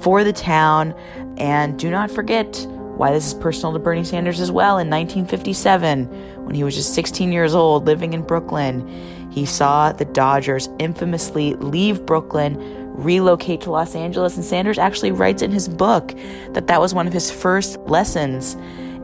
for 0.00 0.24
the 0.24 0.32
town. 0.32 0.94
And 1.36 1.78
do 1.78 1.90
not 1.90 2.10
forget, 2.10 2.66
why 2.96 3.12
this 3.12 3.26
is 3.26 3.34
personal 3.34 3.72
to 3.72 3.78
Bernie 3.78 4.04
Sanders 4.04 4.40
as 4.40 4.50
well. 4.50 4.78
In 4.78 4.88
1957, 4.88 6.06
when 6.44 6.54
he 6.54 6.64
was 6.64 6.74
just 6.74 6.94
16 6.94 7.32
years 7.32 7.54
old, 7.54 7.86
living 7.86 8.12
in 8.12 8.22
Brooklyn, 8.22 8.86
he 9.30 9.44
saw 9.44 9.92
the 9.92 10.04
Dodgers 10.04 10.68
infamously 10.78 11.54
leave 11.54 12.06
Brooklyn, 12.06 12.56
relocate 12.94 13.60
to 13.62 13.70
Los 13.70 13.96
Angeles, 13.96 14.36
and 14.36 14.44
Sanders 14.44 14.78
actually 14.78 15.10
writes 15.10 15.42
in 15.42 15.50
his 15.50 15.68
book 15.68 16.14
that 16.52 16.68
that 16.68 16.80
was 16.80 16.94
one 16.94 17.06
of 17.06 17.12
his 17.12 17.30
first 17.30 17.78
lessons 17.80 18.56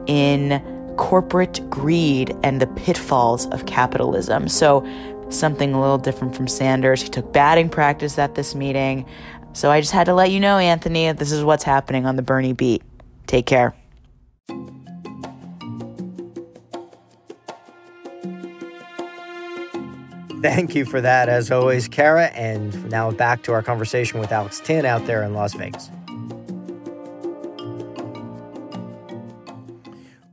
in 0.06 0.62
corporate 0.96 1.68
greed 1.68 2.36
and 2.44 2.60
the 2.60 2.66
pitfalls 2.68 3.46
of 3.48 3.66
capitalism. 3.66 4.48
So, 4.48 4.86
something 5.30 5.74
a 5.74 5.80
little 5.80 5.98
different 5.98 6.34
from 6.36 6.48
Sanders. 6.48 7.02
He 7.02 7.08
took 7.08 7.32
batting 7.32 7.68
practice 7.68 8.18
at 8.18 8.34
this 8.34 8.54
meeting. 8.54 9.06
So, 9.52 9.70
I 9.70 9.80
just 9.80 9.92
had 9.92 10.04
to 10.04 10.14
let 10.14 10.30
you 10.30 10.38
know, 10.38 10.58
Anthony, 10.58 11.10
this 11.12 11.32
is 11.32 11.42
what's 11.42 11.64
happening 11.64 12.06
on 12.06 12.16
the 12.16 12.22
Bernie 12.22 12.52
beat. 12.52 12.82
Take 13.26 13.46
care. 13.46 13.79
Thank 20.42 20.74
you 20.74 20.86
for 20.86 21.02
that, 21.02 21.28
as 21.28 21.50
always, 21.50 21.86
Cara. 21.86 22.28
And 22.28 22.90
now 22.90 23.10
back 23.10 23.42
to 23.42 23.52
our 23.52 23.62
conversation 23.62 24.20
with 24.20 24.32
Alex 24.32 24.58
Tin 24.58 24.86
out 24.86 25.04
there 25.04 25.22
in 25.22 25.34
Las 25.34 25.52
Vegas. 25.52 25.90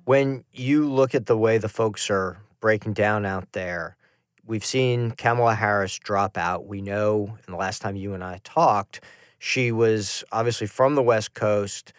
When 0.05 0.45
you 0.53 0.89
look 0.89 1.13
at 1.13 1.25
the 1.25 1.37
way 1.37 1.57
the 1.57 1.67
folks 1.67 2.09
are 2.09 2.37
breaking 2.61 2.93
down 2.93 3.25
out 3.25 3.51
there, 3.51 3.97
we've 4.45 4.63
seen 4.63 5.11
Kamala 5.11 5.55
Harris 5.55 5.99
drop 5.99 6.37
out. 6.37 6.65
We 6.65 6.81
know 6.81 7.37
and 7.45 7.53
the 7.53 7.57
last 7.57 7.81
time 7.81 7.97
you 7.97 8.13
and 8.13 8.23
I 8.23 8.39
talked, 8.45 9.01
she 9.37 9.73
was 9.73 10.23
obviously 10.31 10.67
from 10.67 10.95
the 10.95 11.03
West 11.03 11.33
Coast, 11.33 11.91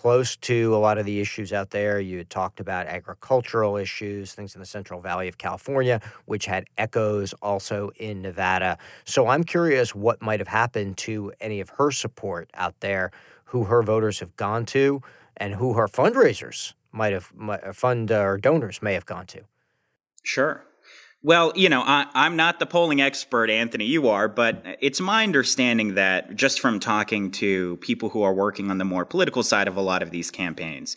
close 0.00 0.34
to 0.34 0.74
a 0.74 0.78
lot 0.78 0.96
of 0.96 1.04
the 1.04 1.20
issues 1.20 1.52
out 1.52 1.68
there. 1.68 2.00
You 2.00 2.16
had 2.16 2.30
talked 2.30 2.58
about 2.58 2.86
agricultural 2.86 3.76
issues, 3.76 4.32
things 4.32 4.54
in 4.54 4.60
the 4.60 4.66
Central 4.66 4.98
Valley 5.02 5.28
of 5.28 5.36
California, 5.36 6.00
which 6.24 6.46
had 6.46 6.64
echoes 6.78 7.34
also 7.42 7.90
in 7.96 8.22
Nevada. 8.22 8.78
So 9.04 9.28
I'm 9.28 9.44
curious 9.44 9.94
what 9.94 10.22
might 10.22 10.40
have 10.40 10.48
happened 10.48 10.96
to 10.98 11.34
any 11.38 11.60
of 11.60 11.68
her 11.76 11.90
support 11.90 12.48
out 12.54 12.80
there, 12.80 13.10
who 13.44 13.64
her 13.64 13.82
voters 13.82 14.20
have 14.20 14.34
gone 14.36 14.64
to, 14.66 15.02
and 15.36 15.56
who 15.56 15.74
her 15.74 15.86
fundraisers 15.86 16.72
might 16.92 17.12
have, 17.12 17.30
fund 17.74 18.10
uh, 18.10 18.20
or 18.20 18.38
donors 18.38 18.80
may 18.80 18.94
have 18.94 19.04
gone 19.04 19.26
to. 19.26 19.42
Sure. 20.22 20.64
Well, 21.22 21.52
you 21.54 21.68
know, 21.68 21.82
I, 21.82 22.06
am 22.14 22.36
not 22.36 22.58
the 22.60 22.66
polling 22.66 23.02
expert, 23.02 23.50
Anthony, 23.50 23.84
you 23.84 24.08
are, 24.08 24.26
but 24.26 24.64
it's 24.80 25.00
my 25.00 25.22
understanding 25.22 25.94
that 25.94 26.34
just 26.34 26.60
from 26.60 26.80
talking 26.80 27.30
to 27.32 27.76
people 27.78 28.08
who 28.08 28.22
are 28.22 28.32
working 28.32 28.70
on 28.70 28.78
the 28.78 28.86
more 28.86 29.04
political 29.04 29.42
side 29.42 29.68
of 29.68 29.76
a 29.76 29.82
lot 29.82 30.02
of 30.02 30.10
these 30.10 30.30
campaigns, 30.30 30.96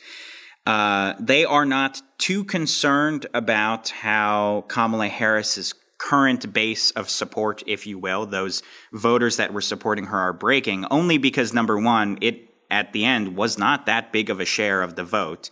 uh, 0.65 1.13
they 1.19 1.43
are 1.43 1.65
not 1.65 2.01
too 2.17 2.45
concerned 2.45 3.25
about 3.33 3.89
how 3.89 4.63
Kamala 4.69 5.09
Harris's 5.09 5.73
current 5.97 6.53
base 6.53 6.91
of 6.91 7.09
support, 7.09 7.61
if 7.67 7.85
you 7.85 7.99
will, 7.99 8.25
those 8.25 8.63
voters 8.93 9.35
that 9.35 9.53
were 9.53 9.61
supporting 9.61 10.05
her 10.05 10.17
are 10.17 10.33
breaking, 10.33 10.85
only 10.89 11.17
because 11.17 11.53
number 11.53 11.77
one, 11.77 12.17
it 12.21 12.49
at 12.71 12.93
the 12.93 13.03
end 13.03 13.35
was 13.35 13.57
not 13.57 13.85
that 13.85 14.13
big 14.13 14.29
of 14.29 14.39
a 14.39 14.45
share 14.45 14.81
of 14.81 14.95
the 14.95 15.03
vote. 15.03 15.49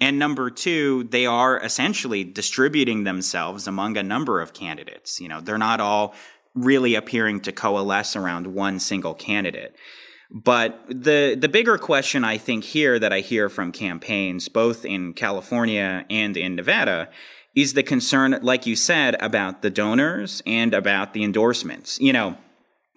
And 0.00 0.18
number 0.18 0.50
two, 0.50 1.04
they 1.04 1.24
are 1.26 1.58
essentially 1.58 2.22
distributing 2.22 3.04
themselves 3.04 3.66
among 3.66 3.96
a 3.96 4.02
number 4.02 4.40
of 4.40 4.52
candidates. 4.52 5.20
You 5.20 5.28
know, 5.28 5.40
they're 5.40 5.58
not 5.58 5.80
all 5.80 6.14
really 6.54 6.94
appearing 6.94 7.40
to 7.40 7.52
coalesce 7.52 8.16
around 8.16 8.46
one 8.46 8.78
single 8.78 9.14
candidate. 9.14 9.74
But 10.30 10.84
the 10.88 11.36
the 11.38 11.48
bigger 11.48 11.78
question 11.78 12.24
I 12.24 12.36
think 12.36 12.64
here 12.64 12.98
that 12.98 13.12
I 13.12 13.20
hear 13.20 13.48
from 13.48 13.70
campaigns 13.70 14.48
both 14.48 14.84
in 14.84 15.12
California 15.12 16.04
and 16.10 16.36
in 16.36 16.56
Nevada 16.56 17.08
is 17.54 17.74
the 17.74 17.82
concern 17.82 18.38
like 18.42 18.66
you 18.66 18.74
said 18.74 19.16
about 19.20 19.62
the 19.62 19.70
donors 19.70 20.42
and 20.44 20.74
about 20.74 21.14
the 21.14 21.22
endorsements. 21.22 22.00
You 22.00 22.12
know, 22.12 22.36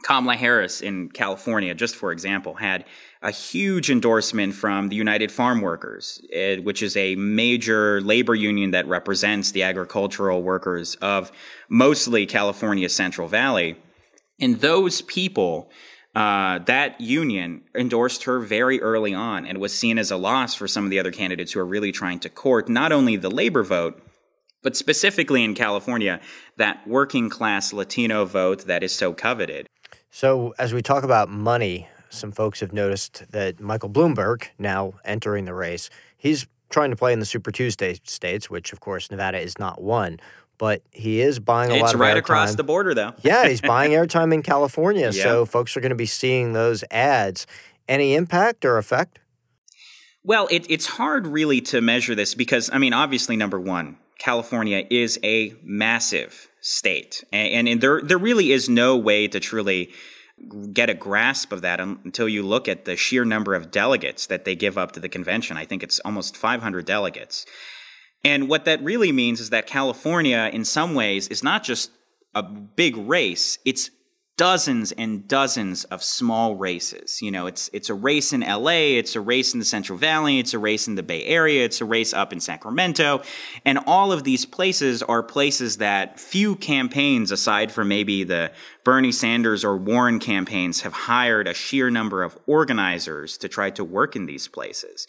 Kamala 0.04 0.36
Harris 0.36 0.82
in 0.82 1.10
California 1.10 1.74
just 1.74 1.96
for 1.96 2.12
example 2.12 2.56
had 2.56 2.86
a 3.22 3.32
huge 3.32 3.92
endorsement 3.92 4.54
from 4.54 4.88
the 4.88 4.96
United 4.96 5.32
Farm 5.32 5.60
Workers, 5.60 6.22
eh, 6.32 6.58
which 6.58 6.82
is 6.82 6.96
a 6.96 7.16
major 7.16 8.00
labor 8.02 8.34
union 8.34 8.72
that 8.72 8.88
represents 8.88 9.52
the 9.52 9.64
agricultural 9.64 10.42
workers 10.42 10.96
of 10.96 11.32
mostly 11.68 12.26
California's 12.26 12.96
Central 12.96 13.28
Valley. 13.28 13.78
And 14.40 14.62
those 14.62 15.02
people, 15.02 15.70
uh, 16.16 16.60
that 16.60 17.02
union 17.02 17.64
endorsed 17.76 18.24
her 18.24 18.40
very 18.40 18.82
early 18.82 19.14
on 19.14 19.46
and 19.46 19.58
was 19.58 19.78
seen 19.78 19.98
as 19.98 20.12
a 20.12 20.18
loss 20.18 20.56
for 20.56 20.68
some 20.68 20.86
of 20.86 20.90
the 20.90 21.00
other 21.00 21.12
candidates 21.12 21.52
who 21.52 21.60
are 21.60 21.66
really 21.66 21.92
trying 21.92 22.20
to 22.20 22.30
court 22.30 22.70
not 22.70 22.94
only 22.94 23.18
the 23.18 23.30
labor 23.30 23.64
vote, 23.64 24.02
but 24.64 24.78
specifically 24.78 25.44
in 25.44 25.56
California, 25.56 26.20
that 26.58 26.86
working 26.88 27.30
class 27.30 27.74
Latino 27.74 28.26
vote 28.26 28.66
that 28.66 28.84
is 28.84 28.94
so 28.94 29.14
coveted. 29.14 29.68
So, 30.12 30.54
as 30.58 30.74
we 30.74 30.82
talk 30.82 31.04
about 31.04 31.30
money, 31.30 31.88
some 32.10 32.32
folks 32.32 32.60
have 32.62 32.74
noticed 32.74 33.24
that 33.32 33.60
Michael 33.60 33.90
Bloomberg, 33.90 34.48
now 34.58 34.94
entering 35.06 35.46
the 35.46 35.54
race, 35.54 35.90
he's 36.18 36.48
trying 36.70 36.90
to 36.90 36.96
play 36.96 37.14
in 37.14 37.20
the 37.20 37.26
Super 37.26 37.52
Tuesday 37.52 38.00
states, 38.04 38.50
which 38.50 38.74
of 38.74 38.80
course 38.80 39.12
Nevada 39.12 39.40
is 39.40 39.58
not 39.60 39.82
one. 39.82 40.20
But 40.58 40.82
he 40.92 41.22
is 41.22 41.40
buying 41.40 41.72
a 41.72 41.76
it's 41.76 41.84
lot 41.84 41.94
of 41.94 42.00
right 42.02 42.18
airtime. 42.18 42.20
across 42.20 42.56
the 42.56 42.66
border, 42.66 42.94
though. 42.94 43.14
yeah, 43.22 43.48
he's 43.48 43.62
buying 43.76 43.92
airtime 43.92 44.34
in 44.34 44.44
California, 44.44 45.12
yeah. 45.14 45.24
so 45.24 45.46
folks 45.46 45.78
are 45.78 45.80
going 45.80 45.92
to 45.92 45.96
be 45.96 46.06
seeing 46.06 46.52
those 46.54 46.84
ads. 46.92 47.48
Any 47.88 48.14
impact 48.14 48.66
or 48.66 48.78
effect? 48.78 49.20
Well, 50.24 50.48
it, 50.52 50.66
it's 50.70 50.86
hard 50.86 51.28
really 51.28 51.62
to 51.62 51.80
measure 51.82 52.14
this 52.14 52.36
because, 52.36 52.70
I 52.74 52.78
mean, 52.78 52.94
obviously, 52.94 53.38
number 53.38 53.60
one, 53.60 53.98
California 54.20 54.86
is 54.90 55.18
a 55.24 55.56
massive 55.64 56.50
state, 56.62 57.24
and, 57.32 57.68
and 57.68 57.82
there 57.82 58.02
there 58.02 58.18
really 58.18 58.52
is 58.52 58.70
no 58.70 58.96
way 58.96 59.28
to 59.28 59.40
truly 59.40 59.92
get 60.72 60.90
a 60.90 60.94
grasp 60.94 61.52
of 61.52 61.62
that 61.62 61.80
until 61.80 62.30
you 62.30 62.44
look 62.44 62.68
at 62.68 62.86
the 62.86 62.96
sheer 62.96 63.26
number 63.26 63.56
of 63.56 63.72
delegates 63.72 64.28
that 64.28 64.46
they 64.46 64.56
give 64.56 64.78
up 64.78 64.92
to 64.94 65.00
the 65.00 65.10
convention. 65.10 65.58
I 65.58 65.66
think 65.66 65.84
it's 65.84 66.00
almost 66.02 66.38
500 66.38 66.86
delegates. 66.86 67.46
And 68.24 68.50
what 68.50 68.66
that 68.66 68.84
really 68.84 69.12
means 69.12 69.40
is 69.40 69.50
that 69.50 69.68
California, 69.68 70.50
in 70.52 70.66
some 70.66 70.94
ways, 70.94 71.28
is 71.28 71.44
not 71.44 71.64
just 71.64 71.92
a 72.36 72.44
big 72.44 72.96
race, 72.96 73.58
it's 73.66 73.90
dozens 74.40 74.94
and 74.94 75.28
dozens 75.28 75.84
of 75.84 76.02
small 76.02 76.56
races. 76.56 77.22
You 77.22 77.30
know, 77.30 77.46
it's 77.46 77.70
it's 77.74 77.90
a 77.90 77.94
race 77.94 78.32
in 78.32 78.40
LA, 78.40 78.96
it's 78.98 79.18
a 79.18 79.20
race 79.20 79.52
in 79.52 79.60
the 79.60 79.66
Central 79.66 79.98
Valley, 79.98 80.40
it's 80.40 80.54
a 80.54 80.60
race 80.60 80.88
in 80.88 80.96
the 80.96 81.04
Bay 81.04 81.26
Area, 81.26 81.66
it's 81.66 81.82
a 81.82 81.86
race 81.86 82.14
up 82.14 82.32
in 82.32 82.40
Sacramento, 82.40 83.22
and 83.66 83.80
all 83.86 84.14
of 84.14 84.24
these 84.24 84.46
places 84.46 85.04
are 85.04 85.22
places 85.22 85.76
that 85.78 86.22
few 86.22 86.56
campaigns 86.56 87.34
aside 87.34 87.70
from 87.70 87.90
maybe 87.90 88.24
the 88.24 88.54
Bernie 88.86 89.12
Sanders 89.12 89.66
or 89.66 89.76
Warren 89.76 90.20
campaigns 90.20 90.82
have 90.82 90.94
hired 90.94 91.46
a 91.46 91.54
sheer 91.54 91.90
number 91.90 92.24
of 92.24 92.38
organizers 92.48 93.38
to 93.40 93.50
try 93.50 93.70
to 93.72 93.84
work 93.84 94.16
in 94.16 94.26
these 94.26 94.48
places. 94.48 95.06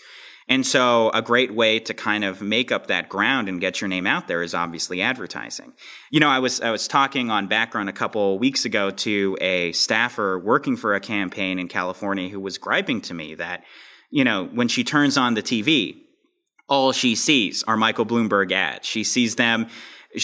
And 0.50 0.66
so 0.66 1.10
a 1.14 1.22
great 1.22 1.54
way 1.54 1.78
to 1.78 1.94
kind 1.94 2.24
of 2.24 2.42
make 2.42 2.72
up 2.72 2.88
that 2.88 3.08
ground 3.08 3.48
and 3.48 3.60
get 3.60 3.80
your 3.80 3.86
name 3.86 4.04
out 4.04 4.26
there 4.26 4.42
is 4.42 4.52
obviously 4.52 5.00
advertising. 5.00 5.72
You 6.10 6.18
know, 6.18 6.28
I 6.28 6.40
was 6.40 6.60
I 6.60 6.72
was 6.72 6.88
talking 6.88 7.30
on 7.30 7.46
background 7.46 7.88
a 7.88 7.92
couple 7.92 8.36
weeks 8.36 8.64
ago 8.64 8.90
to 8.90 9.38
a 9.40 9.70
staffer 9.70 10.40
working 10.40 10.76
for 10.76 10.96
a 10.96 11.00
campaign 11.00 11.60
in 11.60 11.68
California 11.68 12.28
who 12.28 12.40
was 12.40 12.58
griping 12.58 13.00
to 13.02 13.14
me 13.14 13.36
that, 13.36 13.62
you 14.10 14.24
know, 14.24 14.46
when 14.46 14.66
she 14.66 14.82
turns 14.82 15.16
on 15.16 15.34
the 15.34 15.42
TV, 15.42 16.02
all 16.68 16.90
she 16.90 17.14
sees 17.14 17.62
are 17.68 17.76
Michael 17.76 18.04
Bloomberg 18.04 18.50
ads. 18.50 18.88
She 18.88 19.04
sees 19.04 19.36
them 19.36 19.68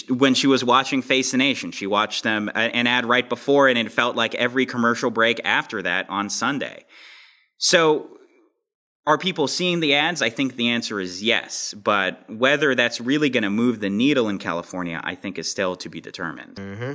when 0.09 0.35
she 0.35 0.49
was 0.49 0.65
watching 0.65 1.03
Face 1.03 1.31
the 1.31 1.37
Nation, 1.37 1.71
she 1.71 1.87
watched 1.87 2.25
them 2.25 2.49
uh, 2.49 2.59
an 2.59 2.89
ad 2.89 3.07
right 3.07 3.29
before, 3.29 3.69
and 3.69 3.79
it 3.79 3.93
felt 3.93 4.17
like 4.17 4.35
every 4.35 4.67
commercial 4.67 5.13
break 5.13 5.41
after 5.45 5.81
that 5.83 6.11
on 6.11 6.29
Sunday. 6.29 6.85
So 7.59 8.16
are 9.07 9.19
people 9.19 9.47
seeing 9.47 9.81
the 9.81 9.95
ads? 9.95 10.21
I 10.21 10.31
think 10.31 10.57
the 10.57 10.69
answer 10.69 11.01
is 11.01 11.23
yes. 11.23 11.75
But 11.75 12.29
whether 12.29 12.75
that's 12.75 13.01
really 13.01 13.31
going 13.31 13.45
to 13.45 13.51
move 13.51 13.81
the 13.81 13.91
needle 13.91 14.29
in 14.29 14.39
California, 14.39 15.01
I 15.05 15.15
think 15.15 15.39
is 15.39 15.51
still 15.51 15.77
to 15.77 15.89
be 15.89 16.01
determined. 16.01 16.57
Mm-hmm. 16.57 16.93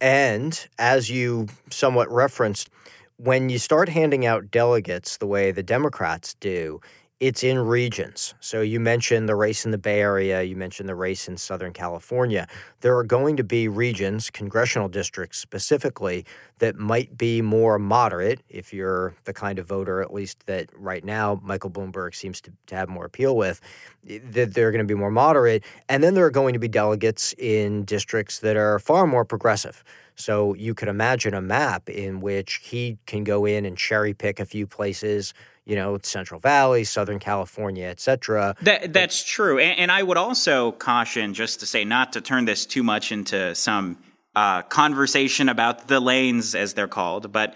And 0.00 0.68
as 0.78 1.08
you 1.10 1.48
somewhat 1.70 2.10
referenced, 2.10 2.68
when 3.16 3.48
you 3.48 3.58
start 3.58 3.88
handing 3.88 4.26
out 4.26 4.50
delegates 4.50 5.16
the 5.16 5.26
way 5.26 5.50
the 5.50 5.62
Democrats 5.62 6.34
do, 6.34 6.80
it's 7.20 7.42
in 7.42 7.58
regions. 7.58 8.34
So 8.38 8.60
you 8.60 8.78
mentioned 8.78 9.28
the 9.28 9.34
race 9.34 9.64
in 9.64 9.72
the 9.72 9.78
Bay 9.78 10.00
Area, 10.00 10.42
you 10.42 10.54
mentioned 10.54 10.88
the 10.88 10.94
race 10.94 11.26
in 11.26 11.36
Southern 11.36 11.72
California. 11.72 12.46
There 12.80 12.96
are 12.96 13.02
going 13.02 13.36
to 13.38 13.44
be 13.44 13.66
regions, 13.66 14.30
congressional 14.30 14.88
districts 14.88 15.38
specifically, 15.38 16.24
that 16.60 16.76
might 16.76 17.18
be 17.18 17.42
more 17.42 17.78
moderate 17.78 18.40
if 18.48 18.72
you're 18.72 19.14
the 19.24 19.32
kind 19.32 19.58
of 19.58 19.66
voter, 19.66 20.00
at 20.00 20.12
least 20.12 20.46
that 20.46 20.70
right 20.76 21.04
now 21.04 21.40
Michael 21.42 21.70
Bloomberg 21.70 22.14
seems 22.14 22.40
to, 22.42 22.52
to 22.66 22.76
have 22.76 22.88
more 22.88 23.04
appeal 23.04 23.36
with, 23.36 23.60
that 24.04 24.54
they're 24.54 24.70
going 24.70 24.86
to 24.86 24.92
be 24.92 24.98
more 24.98 25.10
moderate. 25.10 25.64
And 25.88 26.04
then 26.04 26.14
there 26.14 26.24
are 26.24 26.30
going 26.30 26.52
to 26.52 26.60
be 26.60 26.68
delegates 26.68 27.34
in 27.36 27.84
districts 27.84 28.38
that 28.40 28.56
are 28.56 28.78
far 28.78 29.08
more 29.08 29.24
progressive. 29.24 29.82
So 30.14 30.54
you 30.54 30.74
could 30.74 30.88
imagine 30.88 31.32
a 31.32 31.40
map 31.40 31.88
in 31.88 32.20
which 32.20 32.60
he 32.64 32.98
can 33.06 33.22
go 33.22 33.44
in 33.44 33.64
and 33.64 33.76
cherry 33.76 34.14
pick 34.14 34.40
a 34.40 34.44
few 34.44 34.66
places 34.66 35.32
you 35.68 35.76
know, 35.76 35.98
Central 36.02 36.40
Valley, 36.40 36.82
Southern 36.82 37.18
California, 37.18 37.86
et 37.86 38.00
cetera. 38.00 38.56
That, 38.62 38.92
that's 38.92 39.22
true. 39.22 39.58
And, 39.58 39.78
and, 39.78 39.92
I 39.92 40.02
would 40.02 40.16
also 40.16 40.72
caution, 40.72 41.34
just 41.34 41.60
to 41.60 41.66
say, 41.66 41.84
not 41.84 42.14
to 42.14 42.22
turn 42.22 42.46
this 42.46 42.64
too 42.64 42.82
much 42.82 43.12
into 43.12 43.54
some 43.54 43.98
uh, 44.34 44.62
conversation 44.62 45.50
about 45.50 45.86
the 45.86 46.00
lanes, 46.00 46.54
as 46.54 46.72
they're 46.72 46.88
called, 46.88 47.32
but 47.32 47.54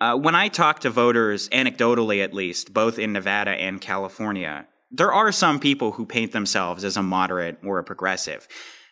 uh, 0.00 0.16
when 0.16 0.34
I 0.34 0.48
talk 0.48 0.80
to 0.80 0.90
voters, 0.90 1.48
anecdotally 1.50 2.24
at 2.24 2.34
least, 2.34 2.72
both 2.72 2.98
in 2.98 3.12
Nevada 3.12 3.52
and 3.52 3.80
California, 3.80 4.66
there 4.90 5.12
are 5.12 5.30
some 5.30 5.60
people 5.60 5.92
who 5.92 6.06
paint 6.06 6.32
themselves 6.32 6.84
as 6.84 6.96
a 6.96 7.02
moderate 7.02 7.58
or 7.62 7.78
a 7.78 7.84
progressive. 7.84 8.48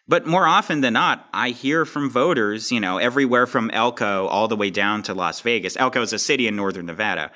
But 0.06 0.26
more 0.26 0.46
often 0.46 0.82
than 0.82 0.92
not, 0.92 1.26
I 1.32 1.50
hear 1.50 1.84
from 1.84 2.10
voters, 2.10 2.70
you 2.70 2.78
know, 2.78 2.98
everywhere 2.98 3.46
from 3.46 3.70
Elko 3.70 4.26
all 4.26 4.46
the 4.46 4.56
way 4.56 4.70
down 4.70 5.02
to 5.04 5.14
Las 5.14 5.40
Vegas. 5.40 5.76
Elko 5.76 6.02
is 6.02 6.12
a 6.12 6.18
city 6.18 6.46
in 6.46 6.54
northern 6.56 6.86
Nevada 6.86 7.32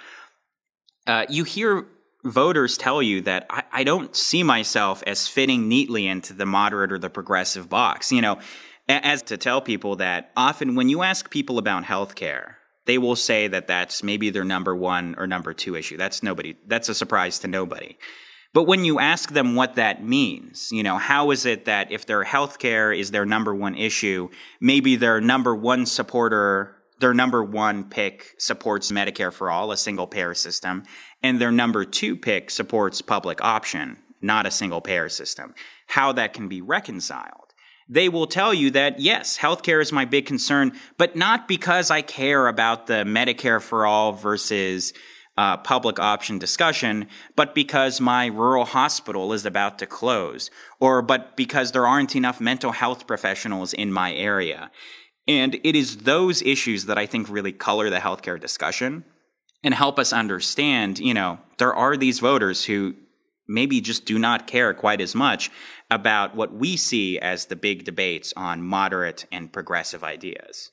uh, 1.07 1.27
you 1.29 1.45
hear 1.45 1.87
voters 2.25 2.79
tell 2.79 3.03
you 3.03 3.21
that 3.23 3.47
I, 3.51 3.62
I, 3.73 3.85
don't 3.85 4.17
see 4.17 4.43
myself 4.43 5.03
as 5.07 5.29
fitting 5.29 5.69
neatly 5.69 6.07
into 6.07 6.33
the 6.33 6.47
moderate 6.47 6.93
or 6.93 6.99
the 6.99 7.11
progressive 7.11 7.69
box. 7.69 8.11
You 8.11 8.23
know, 8.23 8.38
as 8.88 9.23
to 9.25 9.37
tell 9.37 9.61
people 9.61 9.97
that 9.97 10.31
often 10.37 10.75
when 10.75 10.88
you 10.88 11.03
ask 11.03 11.31
people 11.31 11.59
about 11.59 11.85
healthcare, 11.85 12.55
they 12.87 12.99
will 12.99 13.17
say 13.17 13.49
that 13.49 13.67
that's 13.67 14.03
maybe 14.03 14.31
their 14.31 14.45
number 14.45 14.75
one 14.75 15.14
or 15.19 15.27
number 15.27 15.55
two 15.55 15.77
issue. 15.77 15.97
That's 15.97 16.23
nobody. 16.23 16.57
That's 16.67 16.88
a 16.88 16.95
surprise 16.95 17.38
to 17.40 17.49
nobody. 17.49 17.97
But 18.53 18.64
when 18.64 18.85
you 18.85 19.01
ask 19.01 19.33
them 19.33 19.57
what 19.57 19.75
that 19.75 20.05
means, 20.05 20.71
you 20.71 20.85
know, 20.85 20.97
how 20.97 21.33
is 21.33 21.45
it 21.45 21.64
that 21.64 21.90
if 21.90 22.07
their 22.07 22.23
healthcare 22.23 22.97
is 22.97 23.11
their 23.11 23.27
number 23.27 23.53
one 23.55 23.75
issue, 23.75 24.29
maybe 24.61 24.95
their 24.97 25.21
number 25.21 25.55
one 25.57 25.87
supporter 25.87 26.77
their 27.05 27.12
number 27.12 27.45
one 27.45 27.85
pick 27.85 28.35
supports 28.38 28.90
Medicare 28.90 29.31
for 29.31 29.51
all, 29.51 29.71
a 29.71 29.77
single 29.77 30.07
payer 30.07 30.33
system, 30.33 30.85
and 31.23 31.38
their 31.38 31.53
number 31.53 31.85
two 31.85 32.17
pick 32.17 32.51
supports 32.51 33.03
public 33.03 33.45
option, 33.45 33.99
not 34.23 34.47
a 34.47 34.51
single 34.51 34.81
payer 34.81 35.11
system. 35.11 35.53
How 35.87 36.12
that 36.12 36.33
can 36.33 36.49
be 36.49 36.62
reconciled. 36.62 37.53
They 37.90 38.09
will 38.09 38.27
tell 38.27 38.55
you 38.55 38.71
that, 38.71 39.01
yes, 39.01 39.37
healthcare 39.37 39.83
is 39.83 39.93
my 39.93 40.07
big 40.07 40.25
concern, 40.25 40.73
but 40.97 41.14
not 41.14 41.47
because 41.47 41.90
I 41.90 42.01
care 42.01 42.49
about 42.49 42.87
the 42.87 43.05
Medicare 43.05 43.61
for 43.61 43.85
all 43.85 44.12
versus 44.12 44.95
uh, 45.37 45.59
public 45.59 45.99
option 45.99 46.38
discussion, 46.38 47.07
but 47.37 47.55
because 47.55 48.01
my 48.01 48.29
rural 48.29 48.64
hospital 48.64 49.35
is 49.35 49.45
about 49.45 49.79
to 49.81 49.87
close, 49.87 50.51
or 50.81 51.03
but 51.03 51.37
because 51.37 51.73
there 51.73 51.87
aren't 51.87 52.17
enough 52.17 52.40
mental 52.40 52.73
health 52.73 53.07
professionals 53.07 53.75
in 53.75 53.93
my 53.93 54.14
area. 54.14 54.71
And 55.27 55.59
it 55.65 55.75
is 55.75 55.99
those 55.99 56.43
issues 56.43 56.87
that 56.87 56.99
I 56.99 57.07
think 57.07 57.29
really 57.29 57.53
color 57.53 57.89
the 57.91 57.99
healthcare 57.99 58.41
discussion 58.41 59.05
and 59.63 59.73
help 59.73 59.99
us 59.99 60.13
understand, 60.13 60.99
you 60.99 61.15
know, 61.15 61.39
there 61.59 61.75
are 61.75 61.97
these 61.97 62.19
voters 62.19 62.65
who 62.67 62.95
maybe 63.49 63.81
just 63.81 64.05
do 64.05 64.19
not 64.19 64.47
care 64.47 64.75
quite 64.75 65.01
as 65.01 65.15
much 65.15 65.51
about 65.91 66.35
what 66.35 66.53
we 66.55 66.77
see 66.77 67.19
as 67.19 67.47
the 67.47 67.57
big 67.57 67.85
debates 67.85 68.33
on 68.37 68.63
moderate 68.63 69.27
and 69.33 69.53
progressive 69.53 70.05
ideas. 70.05 70.71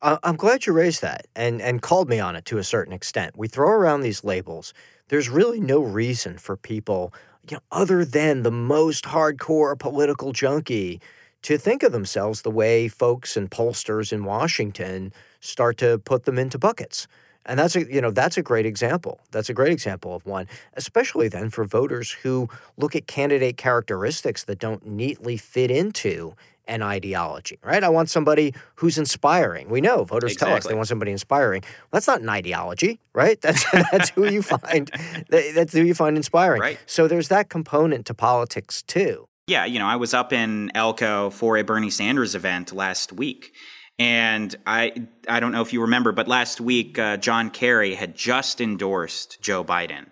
I'm 0.00 0.36
glad 0.36 0.64
you 0.64 0.72
raised 0.72 1.02
that 1.02 1.26
and, 1.34 1.60
and 1.60 1.82
called 1.82 2.08
me 2.08 2.20
on 2.20 2.36
it 2.36 2.44
to 2.46 2.58
a 2.58 2.64
certain 2.64 2.92
extent. 2.92 3.36
We 3.36 3.48
throw 3.48 3.70
around 3.70 4.02
these 4.02 4.22
labels. 4.22 4.72
There's 5.08 5.28
really 5.28 5.58
no 5.58 5.80
reason 5.80 6.38
for 6.38 6.56
people, 6.56 7.12
you 7.48 7.56
know, 7.56 7.62
other 7.72 8.04
than 8.04 8.44
the 8.44 8.52
most 8.52 9.06
hardcore 9.06 9.76
political 9.76 10.32
junkie, 10.32 11.00
to 11.42 11.58
think 11.58 11.82
of 11.82 11.92
themselves 11.92 12.42
the 12.42 12.50
way 12.50 12.88
folks 12.88 13.36
and 13.36 13.50
pollsters 13.50 14.12
in 14.12 14.24
Washington 14.24 15.12
start 15.40 15.76
to 15.78 15.98
put 15.98 16.24
them 16.24 16.38
into 16.38 16.58
buckets. 16.58 17.06
And 17.46 17.58
that's 17.58 17.76
a 17.76 17.90
you 17.90 18.02
know 18.02 18.10
that's 18.10 18.36
a 18.36 18.42
great 18.42 18.66
example. 18.66 19.20
That's 19.30 19.48
a 19.48 19.54
great 19.54 19.72
example 19.72 20.14
of 20.14 20.26
one, 20.26 20.46
especially 20.74 21.28
then 21.28 21.48
for 21.48 21.64
voters 21.64 22.10
who 22.10 22.48
look 22.76 22.94
at 22.94 23.06
candidate 23.06 23.56
characteristics 23.56 24.44
that 24.44 24.58
don't 24.58 24.86
neatly 24.86 25.38
fit 25.38 25.70
into 25.70 26.34
an 26.66 26.82
ideology, 26.82 27.58
right? 27.64 27.82
I 27.82 27.88
want 27.88 28.10
somebody 28.10 28.52
who's 28.74 28.98
inspiring. 28.98 29.70
We 29.70 29.80
know 29.80 30.04
voters 30.04 30.32
exactly. 30.32 30.50
tell 30.50 30.56
us 30.58 30.66
they 30.66 30.74
want 30.74 30.88
somebody 30.88 31.10
inspiring. 31.10 31.62
Well, 31.62 31.88
that's 31.92 32.06
not 32.06 32.20
an 32.20 32.28
ideology, 32.28 33.00
right? 33.14 33.40
That's 33.48 33.64
that's 33.90 34.10
who 34.10 34.28
you 34.30 34.42
find 34.42 34.90
that's 35.30 35.72
who 35.72 35.82
you 35.82 35.94
find 35.94 36.16
inspiring. 36.16 36.60
Right. 36.60 36.78
So 36.84 37.08
there's 37.08 37.28
that 37.28 37.48
component 37.48 38.04
to 38.06 38.14
politics 38.14 38.82
too. 38.82 39.27
Yeah, 39.48 39.64
you 39.64 39.78
know, 39.78 39.86
I 39.86 39.96
was 39.96 40.12
up 40.12 40.34
in 40.34 40.70
Elko 40.74 41.30
for 41.30 41.56
a 41.56 41.64
Bernie 41.64 41.88
Sanders 41.88 42.34
event 42.34 42.70
last 42.70 43.14
week. 43.14 43.54
And 43.98 44.54
I 44.66 44.92
I 45.26 45.40
don't 45.40 45.52
know 45.52 45.62
if 45.62 45.72
you 45.72 45.80
remember, 45.80 46.12
but 46.12 46.28
last 46.28 46.60
week 46.60 46.98
uh, 46.98 47.16
John 47.16 47.48
Kerry 47.48 47.94
had 47.94 48.14
just 48.14 48.60
endorsed 48.60 49.40
Joe 49.40 49.64
Biden. 49.64 50.10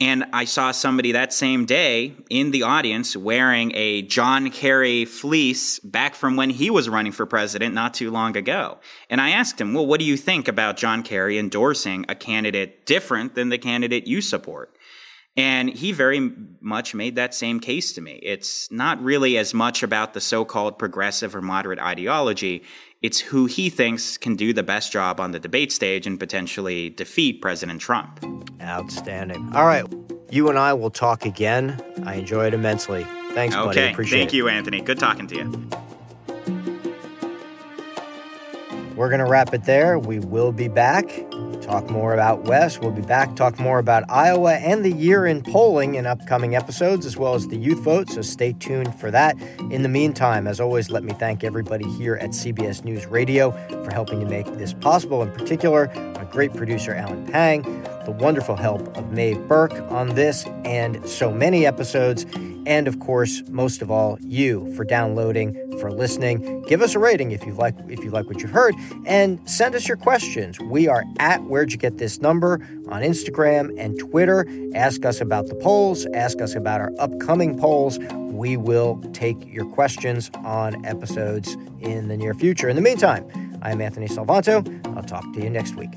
And 0.00 0.24
I 0.32 0.44
saw 0.44 0.72
somebody 0.72 1.12
that 1.12 1.32
same 1.32 1.66
day 1.66 2.16
in 2.30 2.50
the 2.50 2.64
audience 2.64 3.16
wearing 3.16 3.70
a 3.76 4.02
John 4.02 4.50
Kerry 4.50 5.04
fleece 5.04 5.78
back 5.78 6.16
from 6.16 6.34
when 6.34 6.50
he 6.50 6.68
was 6.68 6.88
running 6.88 7.12
for 7.12 7.26
president 7.26 7.76
not 7.76 7.94
too 7.94 8.10
long 8.10 8.36
ago. 8.36 8.78
And 9.08 9.20
I 9.20 9.30
asked 9.30 9.60
him, 9.60 9.72
well, 9.72 9.86
what 9.86 10.00
do 10.00 10.04
you 10.04 10.16
think 10.16 10.48
about 10.48 10.76
John 10.76 11.04
Kerry 11.04 11.38
endorsing 11.38 12.06
a 12.08 12.16
candidate 12.16 12.86
different 12.86 13.36
than 13.36 13.50
the 13.50 13.58
candidate 13.58 14.08
you 14.08 14.20
support? 14.20 14.74
And 15.38 15.70
he 15.70 15.92
very 15.92 16.32
much 16.60 16.96
made 16.96 17.14
that 17.14 17.32
same 17.32 17.60
case 17.60 17.92
to 17.92 18.00
me. 18.00 18.18
It's 18.24 18.68
not 18.72 19.00
really 19.00 19.38
as 19.38 19.54
much 19.54 19.84
about 19.84 20.12
the 20.12 20.20
so 20.20 20.44
called 20.44 20.80
progressive 20.80 21.36
or 21.36 21.40
moderate 21.40 21.78
ideology. 21.78 22.64
It's 23.02 23.20
who 23.20 23.46
he 23.46 23.70
thinks 23.70 24.18
can 24.18 24.34
do 24.34 24.52
the 24.52 24.64
best 24.64 24.90
job 24.90 25.20
on 25.20 25.30
the 25.30 25.38
debate 25.38 25.70
stage 25.70 26.08
and 26.08 26.18
potentially 26.18 26.90
defeat 26.90 27.40
President 27.40 27.80
Trump. 27.80 28.18
Outstanding. 28.60 29.54
All 29.54 29.64
right. 29.64 29.86
You 30.28 30.48
and 30.48 30.58
I 30.58 30.72
will 30.72 30.90
talk 30.90 31.24
again. 31.24 31.80
I 32.04 32.16
enjoyed 32.16 32.52
immensely. 32.52 33.04
Thanks, 33.30 33.54
okay. 33.54 33.64
buddy. 33.64 33.92
Appreciate 33.92 34.18
Thank 34.18 34.32
you, 34.32 34.48
Anthony. 34.48 34.80
Good 34.80 34.98
talking 34.98 35.28
to 35.28 35.36
you. 35.36 35.70
We're 38.96 39.08
going 39.08 39.20
to 39.20 39.30
wrap 39.30 39.54
it 39.54 39.62
there. 39.62 40.00
We 40.00 40.18
will 40.18 40.50
be 40.50 40.66
back. 40.66 41.06
Talk 41.68 41.90
more 41.90 42.14
about 42.14 42.44
West. 42.44 42.80
We'll 42.80 42.92
be 42.92 43.02
back. 43.02 43.36
Talk 43.36 43.60
more 43.60 43.78
about 43.78 44.02
Iowa 44.08 44.54
and 44.54 44.82
the 44.82 44.90
year 44.90 45.26
in 45.26 45.42
polling 45.42 45.96
in 45.96 46.06
upcoming 46.06 46.56
episodes, 46.56 47.04
as 47.04 47.18
well 47.18 47.34
as 47.34 47.46
the 47.48 47.58
youth 47.58 47.80
vote. 47.80 48.08
So 48.08 48.22
stay 48.22 48.54
tuned 48.54 48.98
for 48.98 49.10
that. 49.10 49.38
In 49.70 49.82
the 49.82 49.88
meantime, 49.90 50.46
as 50.46 50.60
always, 50.60 50.88
let 50.88 51.04
me 51.04 51.12
thank 51.12 51.44
everybody 51.44 51.86
here 51.98 52.14
at 52.14 52.30
CBS 52.30 52.84
News 52.84 53.04
Radio 53.04 53.50
for 53.84 53.92
helping 53.92 54.18
to 54.20 54.24
make 54.24 54.46
this 54.56 54.72
possible. 54.72 55.22
In 55.22 55.30
particular, 55.30 55.92
my 56.14 56.24
great 56.24 56.54
producer, 56.54 56.94
Alan 56.94 57.26
Pang, 57.26 57.60
the 58.06 58.12
wonderful 58.12 58.56
help 58.56 58.96
of 58.96 59.12
Maeve 59.12 59.46
Burke 59.46 59.74
on 59.90 60.14
this 60.14 60.46
and 60.64 61.06
so 61.06 61.30
many 61.30 61.66
episodes 61.66 62.24
and 62.68 62.86
of 62.86 63.00
course, 63.00 63.42
most 63.48 63.80
of 63.80 63.90
all, 63.90 64.18
you 64.20 64.72
for 64.76 64.84
downloading, 64.84 65.54
for 65.80 65.90
listening. 65.90 66.62
Give 66.62 66.82
us 66.82 66.94
a 66.94 66.98
rating 66.98 67.32
if 67.32 67.44
you 67.46 67.54
like 67.54 67.74
if 67.88 68.04
you 68.04 68.10
like 68.10 68.26
what 68.26 68.42
you 68.42 68.46
heard, 68.46 68.74
and 69.06 69.40
send 69.48 69.74
us 69.74 69.88
your 69.88 69.96
questions. 69.96 70.60
We 70.60 70.86
are 70.86 71.02
at 71.18 71.42
Where'd 71.44 71.72
You 71.72 71.78
Get 71.78 71.96
This 71.96 72.20
Number 72.20 72.60
on 72.88 73.00
Instagram 73.02 73.74
and 73.78 73.98
Twitter. 73.98 74.46
Ask 74.74 75.06
us 75.06 75.20
about 75.20 75.46
the 75.46 75.54
polls. 75.54 76.06
Ask 76.12 76.42
us 76.42 76.54
about 76.54 76.80
our 76.82 76.92
upcoming 76.98 77.58
polls. 77.58 77.98
We 78.12 78.58
will 78.58 79.00
take 79.14 79.36
your 79.46 79.64
questions 79.64 80.30
on 80.44 80.84
episodes 80.84 81.56
in 81.80 82.08
the 82.08 82.16
near 82.18 82.34
future. 82.34 82.68
In 82.68 82.76
the 82.76 82.82
meantime, 82.82 83.26
I'm 83.62 83.80
Anthony 83.80 84.08
Salvanto. 84.08 84.86
I'll 84.94 85.02
talk 85.02 85.24
to 85.32 85.40
you 85.40 85.48
next 85.48 85.74
week. 85.74 85.90